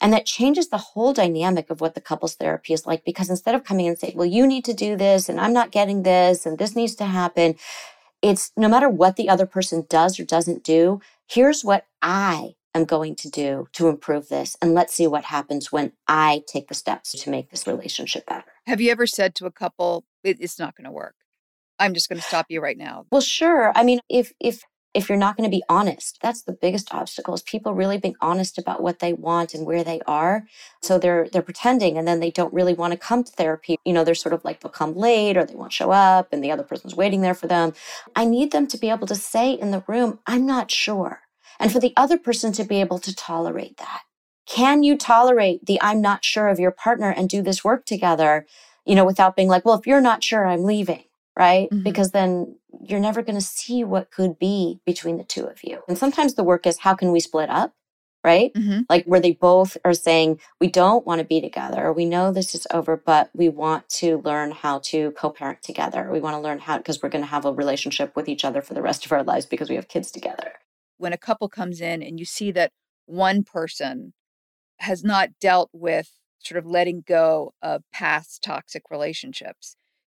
[0.00, 3.54] And that changes the whole dynamic of what the couples therapy is like because instead
[3.54, 6.46] of coming and saying, well, you need to do this and I'm not getting this
[6.46, 7.56] and this needs to happen,
[8.22, 12.84] it's no matter what the other person does or doesn't do, here's what I am
[12.84, 14.56] going to do to improve this.
[14.60, 18.44] And let's see what happens when I take the steps to make this relationship better.
[18.66, 21.14] Have you ever said to a couple, it's not going to work?
[21.78, 23.06] I'm just going to stop you right now.
[23.10, 23.72] Well, sure.
[23.74, 24.62] I mean, if if
[24.94, 28.16] if you're not going to be honest that's the biggest obstacle is people really being
[28.20, 30.46] honest about what they want and where they are.
[30.82, 33.76] So they're they're pretending and then they don't really want to come to therapy.
[33.84, 36.42] You know they're sort of like they'll come late or they won't show up and
[36.42, 37.72] the other person's waiting there for them.
[38.16, 41.20] I need them to be able to say in the room i'm not sure.
[41.60, 44.02] And for the other person to be able to tolerate that.
[44.46, 48.46] Can you tolerate the i'm not sure of your partner and do this work together
[48.84, 51.04] you know without being like well if you're not sure i'm leaving
[51.38, 51.70] right?
[51.70, 51.84] Mm-hmm.
[51.84, 55.80] Because then you're never going to see what could be between the two of you.
[55.88, 57.72] And sometimes the work is how can we split up?
[58.24, 58.52] Right?
[58.52, 58.80] Mm-hmm.
[58.90, 61.92] Like where they both are saying, we don't want to be together.
[61.92, 66.10] We know this is over, but we want to learn how to co parent together.
[66.12, 68.60] We want to learn how, because we're going to have a relationship with each other
[68.60, 70.54] for the rest of our lives because we have kids together.
[70.98, 72.72] When a couple comes in and you see that
[73.06, 74.14] one person
[74.80, 79.76] has not dealt with sort of letting go of past toxic relationships,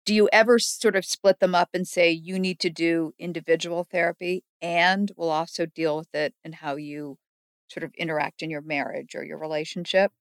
[0.10, 3.88] do you ever sort of split them up and say you need to do individual
[3.92, 7.20] therapy and we'll also deal with it and how you
[7.68, 10.12] sort of interact in your marriage or your relationship?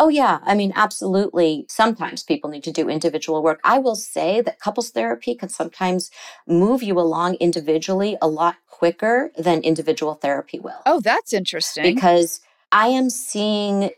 [0.00, 0.38] Oh, yeah.
[0.42, 1.66] I mean, absolutely.
[1.68, 3.60] Sometimes people need to do individual work.
[3.62, 6.10] I will say that couples therapy can sometimes
[6.48, 10.80] move you along individually a lot quicker than individual therapy will.
[10.86, 11.94] Oh, that's interesting.
[11.94, 12.40] Because
[12.72, 13.90] I am seeing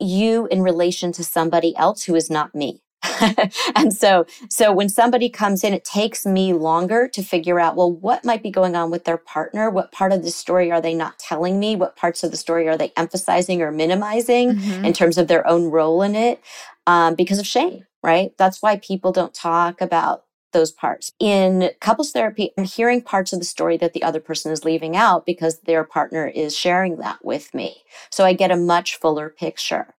[0.00, 2.82] you in relation to somebody else who is not me.
[3.76, 7.92] and so so when somebody comes in it takes me longer to figure out well
[7.92, 10.94] what might be going on with their partner what part of the story are they
[10.94, 14.84] not telling me what parts of the story are they emphasizing or minimizing mm-hmm.
[14.84, 16.40] in terms of their own role in it
[16.86, 20.26] um, because of shame right that's why people don't talk about
[20.56, 21.12] those parts.
[21.20, 24.96] In couples therapy, I'm hearing parts of the story that the other person is leaving
[24.96, 27.82] out because their partner is sharing that with me.
[28.10, 29.94] So I get a much fuller picture.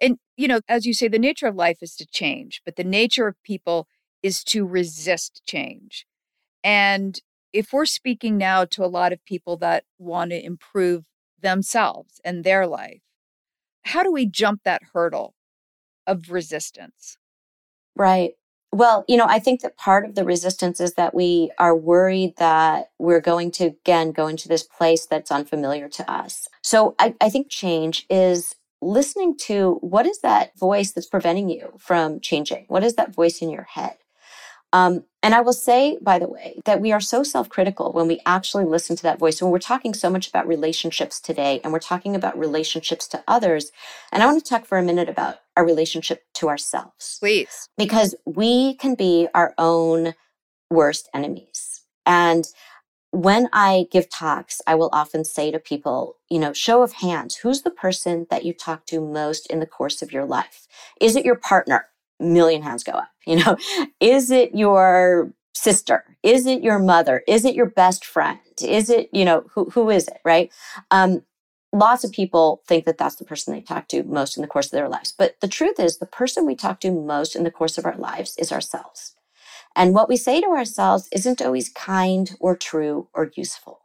[0.00, 2.84] And, you know, as you say, the nature of life is to change, but the
[2.84, 3.86] nature of people
[4.22, 6.06] is to resist change.
[6.62, 7.18] And
[7.52, 11.04] if we're speaking now to a lot of people that want to improve
[11.40, 13.00] themselves and their life,
[13.82, 15.34] how do we jump that hurdle
[16.06, 17.16] of resistance?
[17.96, 18.32] Right.
[18.72, 22.34] Well, you know, I think that part of the resistance is that we are worried
[22.36, 26.46] that we're going to, again, go into this place that's unfamiliar to us.
[26.62, 31.74] So I, I think change is listening to what is that voice that's preventing you
[31.78, 32.64] from changing?
[32.68, 33.96] What is that voice in your head?
[34.72, 38.06] Um, and I will say, by the way, that we are so self critical when
[38.06, 39.42] we actually listen to that voice.
[39.42, 43.72] When we're talking so much about relationships today and we're talking about relationships to others.
[44.12, 47.18] And I want to talk for a minute about our relationship to ourselves.
[47.20, 47.68] Please.
[47.76, 50.14] Because we can be our own
[50.70, 51.82] worst enemies.
[52.06, 52.44] And
[53.12, 57.36] when I give talks, I will often say to people, you know, show of hands,
[57.36, 60.66] who's the person that you talk to most in the course of your life?
[61.00, 61.86] Is it your partner?
[62.20, 63.08] million hands go up.
[63.26, 63.58] You know,
[64.00, 66.16] is it your sister?
[66.24, 67.22] Is it your mother?
[67.28, 68.40] Is it your best friend?
[68.60, 70.16] Is it, you know, who, who is it?
[70.24, 70.50] Right.
[70.90, 71.22] Um,
[71.72, 74.66] lots of people think that that's the person they talk to most in the course
[74.66, 75.14] of their lives.
[75.16, 77.96] But the truth is, the person we talk to most in the course of our
[77.96, 79.14] lives is ourselves.
[79.76, 83.80] And what we say to ourselves isn't always kind or true or useful.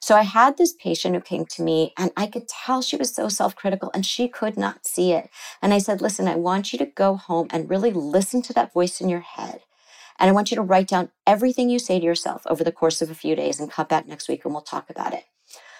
[0.00, 3.14] So I had this patient who came to me and I could tell she was
[3.14, 5.30] so self critical and she could not see it.
[5.62, 8.72] And I said, Listen, I want you to go home and really listen to that
[8.72, 9.60] voice in your head.
[10.18, 13.02] And I want you to write down everything you say to yourself over the course
[13.02, 15.24] of a few days and come back next week and we'll talk about it.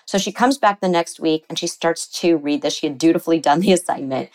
[0.06, 2.74] So she comes back the next week and she starts to read this.
[2.74, 4.30] She had dutifully done the assignment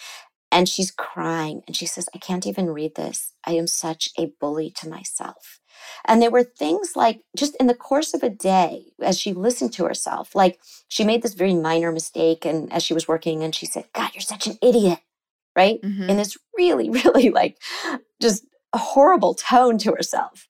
[0.53, 3.33] and she's crying and she says, I can't even read this.
[3.43, 5.59] I am such a bully to myself.
[6.05, 9.73] And there were things like just in the course of a day, as she listened
[9.73, 12.45] to herself, like she made this very minor mistake.
[12.45, 14.99] And as she was working, and she said, God, you're such an idiot.
[15.55, 15.81] Right.
[15.81, 16.09] Mm-hmm.
[16.09, 17.57] In this really, really like
[18.21, 20.47] just a horrible tone to herself.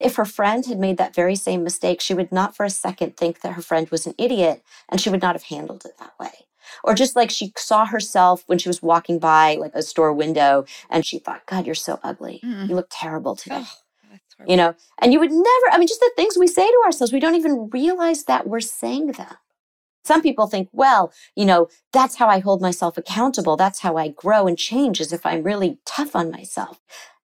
[0.00, 3.16] If her friend had made that very same mistake, she would not for a second
[3.16, 6.12] think that her friend was an idiot and she would not have handled it that
[6.20, 6.46] way.
[6.82, 10.64] Or just like she saw herself when she was walking by like a store window
[10.90, 12.40] and she thought, God, you're so ugly.
[12.44, 12.68] Mm.
[12.68, 13.62] You look terrible today.
[13.62, 13.68] Oh
[14.46, 17.12] you know and you would never i mean just the things we say to ourselves
[17.12, 19.36] we don't even realize that we're saying them
[20.04, 24.08] some people think well you know that's how i hold myself accountable that's how i
[24.08, 26.80] grow and change as if i'm really tough on myself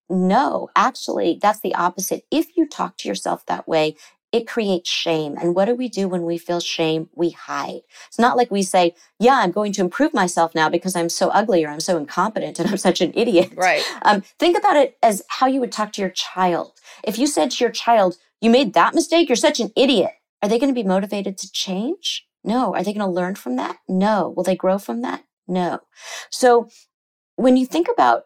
[0.09, 3.95] no actually that's the opposite if you talk to yourself that way
[4.33, 5.37] it creates shame.
[5.41, 7.09] And what do we do when we feel shame?
[7.15, 7.81] We hide.
[8.07, 11.29] It's not like we say, yeah, I'm going to improve myself now because I'm so
[11.31, 13.53] ugly or I'm so incompetent and I'm such an idiot.
[13.57, 13.85] Right.
[14.03, 16.73] Um, think about it as how you would talk to your child.
[17.05, 20.13] If you said to your child, you made that mistake, you're such an idiot,
[20.43, 22.27] are they going to be motivated to change?
[22.43, 22.75] No.
[22.75, 23.77] Are they going to learn from that?
[23.89, 24.33] No.
[24.35, 25.25] Will they grow from that?
[25.47, 25.81] No.
[26.31, 26.69] So
[27.37, 28.25] when you think about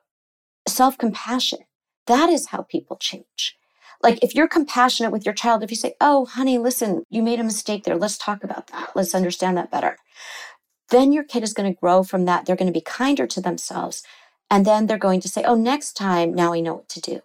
[0.68, 1.60] self compassion,
[2.06, 3.56] that is how people change.
[4.04, 7.40] Like if you're compassionate with your child, if you say, Oh, honey, listen, you made
[7.40, 7.98] a mistake there.
[7.98, 8.92] Let's talk about that.
[8.96, 9.98] Let's understand that better.
[10.90, 12.46] Then your kid is going to grow from that.
[12.46, 14.04] They're going to be kinder to themselves.
[14.50, 17.20] And then they're going to say, Oh, next time, now I know what to do.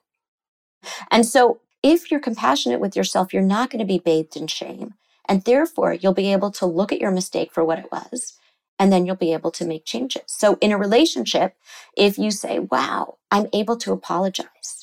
[1.11, 4.95] And so if you're compassionate with yourself, you're not going to be bathed in shame.
[5.27, 8.33] And therefore, you'll be able to look at your mistake for what it was.
[8.79, 10.23] And then you'll be able to make changes.
[10.27, 11.55] So in a relationship,
[11.97, 14.78] if you say, wow, I'm able to apologize,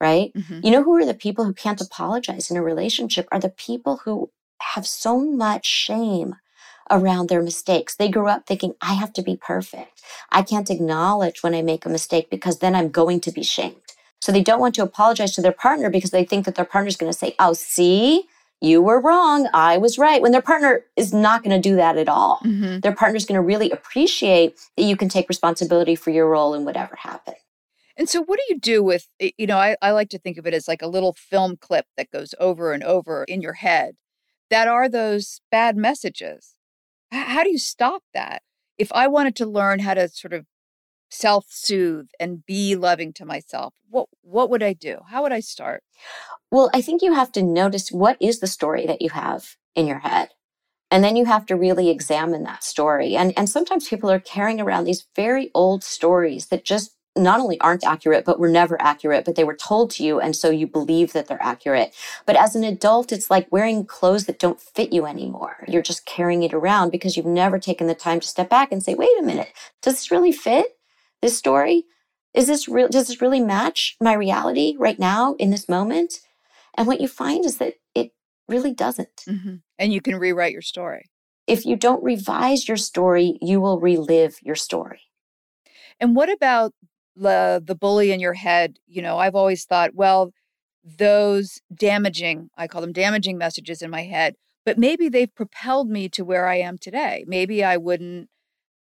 [0.00, 0.32] right?
[0.34, 0.60] Mm-hmm.
[0.62, 3.98] You know who are the people who can't apologize in a relationship are the people
[4.04, 4.30] who
[4.74, 6.36] have so much shame
[6.90, 7.94] around their mistakes.
[7.94, 10.02] They grew up thinking, I have to be perfect.
[10.30, 13.76] I can't acknowledge when I make a mistake because then I'm going to be shamed.
[14.20, 16.96] So they don't want to apologize to their partner because they think that their partner's
[16.96, 18.24] going to say, Oh, see,
[18.60, 19.48] you were wrong.
[19.54, 20.20] I was right.
[20.20, 22.40] When their partner is not going to do that at all.
[22.44, 22.80] Mm-hmm.
[22.80, 26.64] Their partner's going to really appreciate that you can take responsibility for your role in
[26.64, 27.36] whatever happened.
[27.98, 30.46] And so, what do you do with, you know, I, I like to think of
[30.46, 33.96] it as like a little film clip that goes over and over in your head
[34.50, 36.54] that are those bad messages.
[37.10, 38.42] How do you stop that?
[38.78, 40.46] If I wanted to learn how to sort of
[41.10, 44.98] self soothe and be loving to myself, what, what would I do?
[45.08, 45.82] How would I start?
[46.50, 49.86] Well, I think you have to notice what is the story that you have in
[49.86, 50.30] your head.
[50.90, 53.14] And then you have to really examine that story.
[53.14, 57.60] And, and sometimes people are carrying around these very old stories that just not only
[57.60, 60.20] aren't accurate, but were never accurate, but they were told to you.
[60.20, 61.94] And so you believe that they're accurate.
[62.26, 65.64] But as an adult, it's like wearing clothes that don't fit you anymore.
[65.68, 68.82] You're just carrying it around because you've never taken the time to step back and
[68.82, 69.52] say, wait a minute,
[69.82, 70.78] does this really fit
[71.20, 71.84] this story?
[72.34, 72.88] Is this real?
[72.88, 76.20] Does this really match my reality right now in this moment?
[76.76, 78.12] And what you find is that it
[78.48, 79.24] really doesn't.
[79.28, 79.56] Mm-hmm.
[79.78, 81.06] And you can rewrite your story.
[81.46, 85.00] If you don't revise your story, you will relive your story.
[85.98, 86.72] And what about
[87.18, 88.78] the the bully in your head?
[88.86, 90.32] You know, I've always thought, well,
[90.84, 96.08] those damaging, I call them damaging messages in my head, but maybe they've propelled me
[96.10, 97.24] to where I am today.
[97.26, 98.28] Maybe I wouldn't,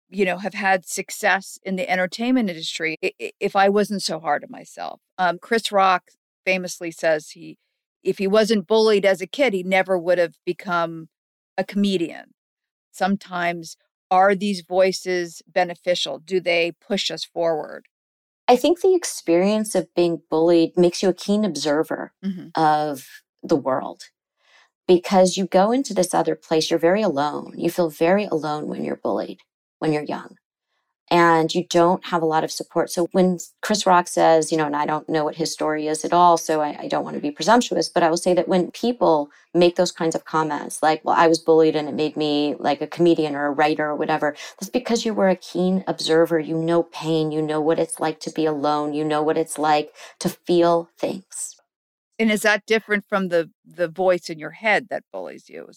[0.08, 4.50] you know, have had success in the entertainment industry if I wasn't so hard on
[4.50, 5.00] myself.
[5.18, 6.10] Um, Chris Rock
[6.44, 7.58] famously says he,
[8.02, 11.08] if he wasn't bullied as a kid, he never would have become
[11.58, 12.34] a comedian.
[12.92, 13.76] Sometimes
[14.10, 16.18] are these voices beneficial?
[16.18, 17.86] Do they push us forward?
[18.48, 22.48] I think the experience of being bullied makes you a keen observer mm-hmm.
[22.54, 23.06] of
[23.42, 24.04] the world
[24.86, 27.54] because you go into this other place, you're very alone.
[27.56, 29.40] You feel very alone when you're bullied,
[29.80, 30.36] when you're young
[31.10, 32.90] and you don't have a lot of support.
[32.90, 36.04] So when Chris Rock says, you know, and I don't know what his story is
[36.04, 38.48] at all, so I, I, don't want to be presumptuous, but I will say that
[38.48, 42.16] when people make those kinds of comments, like, well, I was bullied and it made
[42.16, 45.84] me like a comedian or a writer or whatever, that's because you were a keen
[45.86, 46.40] observer.
[46.40, 49.58] You know pain, you know what it's like to be alone, you know what it's
[49.58, 51.54] like to feel things.
[52.18, 55.68] And is that different from the the voice in your head that bullies you?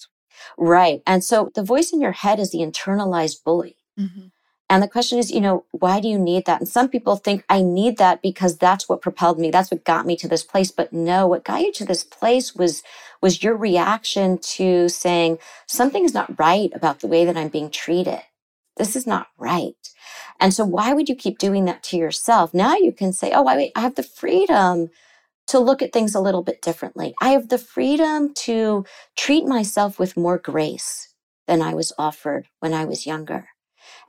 [0.57, 1.01] Right.
[1.05, 3.75] And so the voice in your head is the internalized bully.
[3.99, 4.27] Mm-hmm.
[4.69, 6.61] And the question is, you know, why do you need that?
[6.61, 9.51] And some people think I need that because that's what propelled me.
[9.51, 10.71] That's what got me to this place.
[10.71, 12.83] But no, what got you to this place was,
[13.21, 17.71] was your reaction to saying something is not right about the way that I'm being
[17.71, 18.21] treated.
[18.77, 19.75] This is not right.
[20.39, 22.53] And so why would you keep doing that to yourself?
[22.53, 24.89] Now you can say, oh, I have the freedom
[25.47, 27.13] to look at things a little bit differently.
[27.21, 28.85] I have the freedom to
[29.17, 31.13] treat myself with more grace
[31.47, 33.49] than I was offered when I was younger.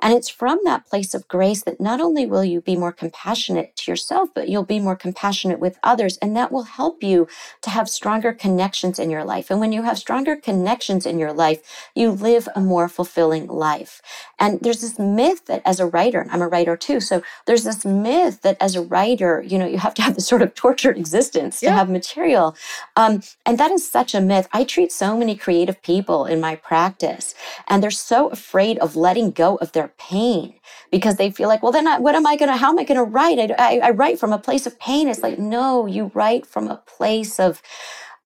[0.00, 3.76] And it's from that place of grace that not only will you be more compassionate
[3.76, 6.16] to yourself, but you'll be more compassionate with others.
[6.18, 7.28] And that will help you
[7.62, 9.50] to have stronger connections in your life.
[9.50, 11.60] And when you have stronger connections in your life,
[11.94, 14.00] you live a more fulfilling life.
[14.38, 17.64] And there's this myth that as a writer, and I'm a writer too, so there's
[17.64, 20.54] this myth that as a writer, you know, you have to have this sort of
[20.54, 21.70] tortured existence yeah.
[21.70, 22.56] to have material.
[22.96, 24.48] Um, and that is such a myth.
[24.52, 27.34] I treat so many creative people in my practice,
[27.68, 30.54] and they're so afraid of letting go of their pain
[30.90, 32.84] because they feel like, well, then I, what am I going to, how am I
[32.84, 33.38] going to write?
[33.38, 35.08] I, I, I write from a place of pain.
[35.08, 37.62] It's like, no, you write from a place of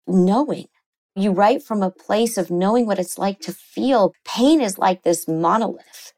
[0.07, 0.67] knowing.
[1.15, 4.15] You write from a place of knowing what it's like to feel.
[4.25, 6.13] Pain is like this monolith.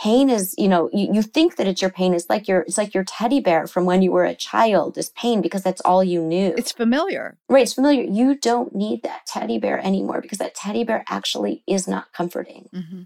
[0.00, 2.14] Pain is, you know, you, you think that it's your pain.
[2.14, 5.08] It's like your, it's like your teddy bear from when you were a child is
[5.10, 6.54] pain because that's all you knew.
[6.56, 7.36] It's familiar.
[7.48, 7.62] Right.
[7.62, 8.02] It's familiar.
[8.04, 12.68] You don't need that teddy bear anymore because that teddy bear actually is not comforting.
[12.72, 13.02] Mm-hmm.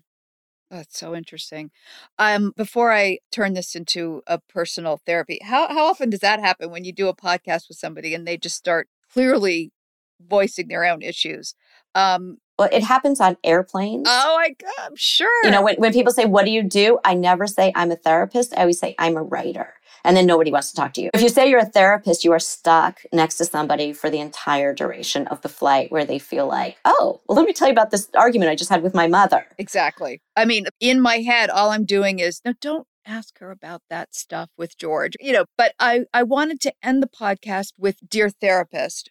[0.72, 1.70] That's so interesting.
[2.18, 6.70] Um, before I turn this into a personal therapy, how how often does that happen
[6.70, 9.70] when you do a podcast with somebody and they just start clearly
[10.18, 11.54] voicing their own issues?
[11.94, 14.06] Um, well, it happens on airplanes.
[14.08, 15.44] Oh my God, sure.
[15.44, 16.98] You know, when, when people say, What do you do?
[17.04, 18.54] I never say I'm a therapist.
[18.56, 19.74] I always say I'm a writer
[20.04, 21.10] and then nobody wants to talk to you.
[21.14, 24.74] If you say you're a therapist, you are stuck next to somebody for the entire
[24.74, 27.90] duration of the flight where they feel like, oh, well, let me tell you about
[27.90, 29.46] this argument I just had with my mother.
[29.58, 30.20] Exactly.
[30.36, 34.14] I mean, in my head, all I'm doing is, no, don't ask her about that
[34.14, 35.14] stuff with George.
[35.20, 39.10] You know, but I, I wanted to end the podcast with Dear Therapist.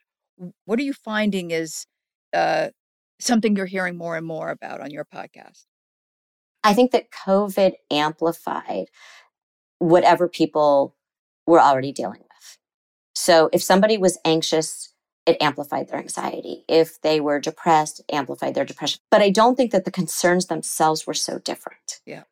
[0.65, 1.85] What are you finding is
[2.33, 2.69] uh,
[3.19, 5.65] something you're hearing more and more about on your podcast?
[6.63, 8.85] I think that COVID amplified
[9.81, 10.95] whatever people
[11.47, 12.57] were already dealing with.
[13.15, 14.93] So if somebody was anxious,
[15.25, 16.63] it amplified their anxiety.
[16.67, 18.99] If they were depressed, it amplified their depression.
[19.09, 21.99] But I don't think that the concerns themselves were so different.
[22.05, 22.23] Yeah.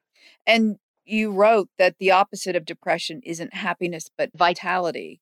[0.46, 5.22] And you wrote that the opposite of depression isn't happiness, but vitality.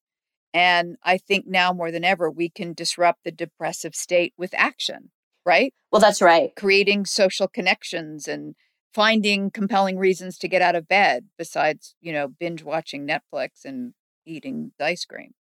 [0.54, 5.12] And I think now more than ever, we can disrupt the depressive state with action,
[5.46, 5.74] right?
[5.94, 6.54] Well, that's right.
[6.58, 8.56] Creating social connections and
[8.94, 13.94] finding compelling reasons to get out of bed besides, you know, binge watching Netflix and
[14.26, 15.34] eating ice cream.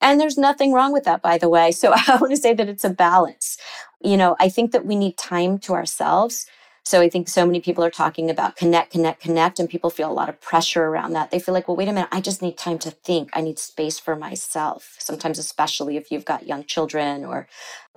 [0.00, 1.72] And there's nothing wrong with that, by the way.
[1.72, 3.58] So I want to say that it's a balance.
[4.02, 6.46] You know, I think that we need time to ourselves.
[6.84, 10.10] So I think so many people are talking about connect, connect, connect, and people feel
[10.10, 11.30] a lot of pressure around that.
[11.30, 13.28] They feel like, well, wait a minute, I just need time to think.
[13.34, 14.96] I need space for myself.
[14.98, 17.46] Sometimes, especially if you've got young children or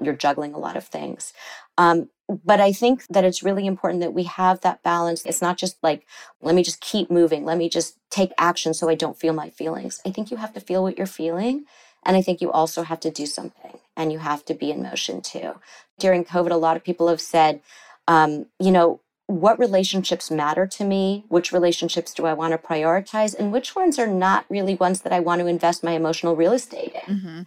[0.01, 1.31] you're juggling a lot of things.
[1.77, 2.09] Um,
[2.43, 5.25] but I think that it's really important that we have that balance.
[5.25, 6.05] It's not just like,
[6.41, 7.45] let me just keep moving.
[7.45, 10.01] Let me just take action so I don't feel my feelings.
[10.05, 11.65] I think you have to feel what you're feeling.
[12.05, 14.81] And I think you also have to do something and you have to be in
[14.81, 15.55] motion too.
[15.99, 17.61] During COVID, a lot of people have said,
[18.07, 21.25] um, you know, what relationships matter to me?
[21.29, 23.33] Which relationships do I want to prioritize?
[23.37, 26.51] And which ones are not really ones that I want to invest my emotional real
[26.51, 27.15] estate in?
[27.15, 27.41] Mm-hmm.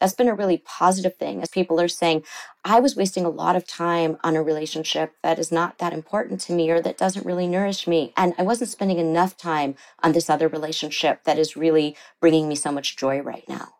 [0.00, 2.22] That's been a really positive thing as people are saying,
[2.64, 6.40] I was wasting a lot of time on a relationship that is not that important
[6.42, 8.12] to me or that doesn't really nourish me.
[8.16, 12.54] And I wasn't spending enough time on this other relationship that is really bringing me
[12.54, 13.74] so much joy right now.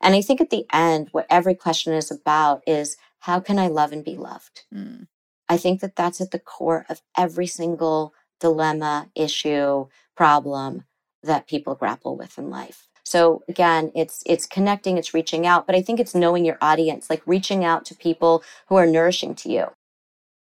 [0.00, 3.68] And I think at the end, what every question is about is how can I
[3.68, 4.62] love and be loved?
[4.74, 5.06] Mm.
[5.48, 10.84] I think that that's at the core of every single dilemma, issue, problem
[11.22, 12.88] that people grapple with in life.
[13.10, 17.10] So again, it's it's connecting, it's reaching out, but I think it's knowing your audience,
[17.10, 19.66] like reaching out to people who are nourishing to you.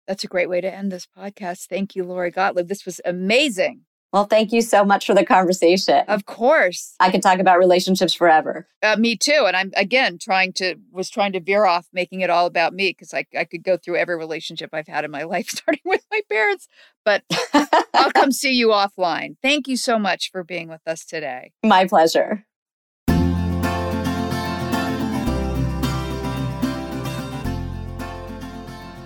[0.08, 1.68] That's a great way to end this podcast.
[1.68, 2.70] Thank you, Lori Gottlieb.
[2.70, 3.82] This was amazing.
[4.16, 6.05] Well, thank you so much for the conversation.
[6.07, 6.95] Of course.
[7.01, 8.66] I could talk about relationships forever.
[8.82, 9.43] Uh, me too.
[9.45, 12.91] And I'm again trying to was trying to veer off making it all about me
[12.91, 16.05] because I, I could go through every relationship I've had in my life, starting with
[16.09, 16.70] my parents.
[17.03, 17.24] But
[17.93, 19.36] I'll come see you offline.
[19.41, 21.51] Thank you so much for being with us today.
[21.61, 22.45] My pleasure.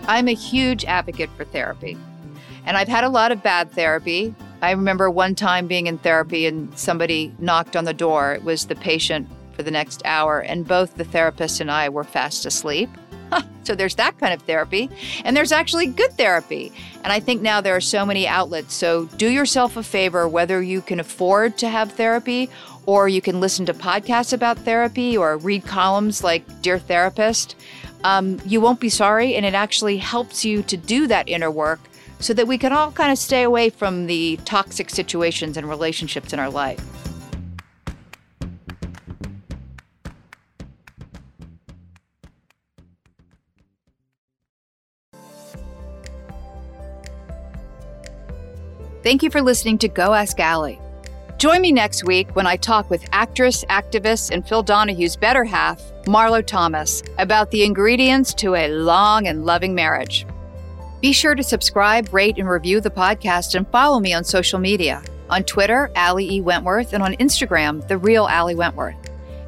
[0.08, 1.98] I'm a huge advocate for therapy.
[2.64, 4.36] And I've had a lot of bad therapy.
[4.62, 8.34] I remember one time being in therapy and somebody knocked on the door.
[8.34, 12.04] It was the patient for the next hour, and both the therapist and I were
[12.04, 12.90] fast asleep.
[13.64, 14.90] so there's that kind of therapy.
[15.24, 16.72] And there's actually good therapy.
[17.04, 18.74] And I think now there are so many outlets.
[18.74, 22.50] So do yourself a favor, whether you can afford to have therapy
[22.86, 27.56] or you can listen to podcasts about therapy or read columns like Dear Therapist.
[28.04, 31.82] Um, you won't be sorry, and it actually helps you to do that inner work
[32.20, 36.34] so that we can all kind of stay away from the toxic situations and relationships
[36.34, 36.80] in our life.
[49.02, 50.80] Thank you for listening to Go Ask Ali.
[51.38, 55.82] Join me next week when I talk with actress, activist, and Phil Donahue's better half,
[56.04, 60.26] Marlo Thomas, about the ingredients to a long and loving marriage.
[61.02, 65.02] Be sure to subscribe, rate, and review the podcast and follow me on social media.
[65.30, 66.42] On Twitter, Ali E.
[66.42, 68.98] Wentworth, and on Instagram, The Real Ali Wentworth.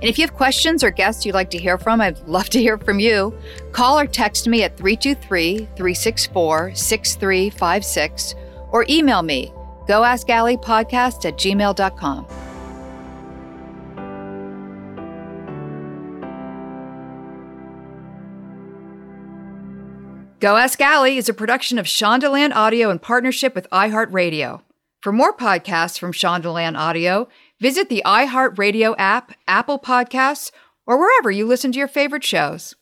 [0.01, 2.59] And if you have questions or guests you'd like to hear from, I'd love to
[2.59, 3.37] hear from you.
[3.71, 8.35] Call or text me at 323 364 6356
[8.71, 9.53] or email me,
[9.87, 12.50] goaskalipodcast at gmail.com.
[20.41, 24.63] Go Ask Ali is a production of Shondaland Audio in partnership with iHeartRadio.
[24.99, 27.27] For more podcasts from Shondaland Audio,
[27.59, 30.49] visit the iHeartRadio app, Apple Podcasts,
[30.87, 32.73] or wherever you listen to your favorite shows.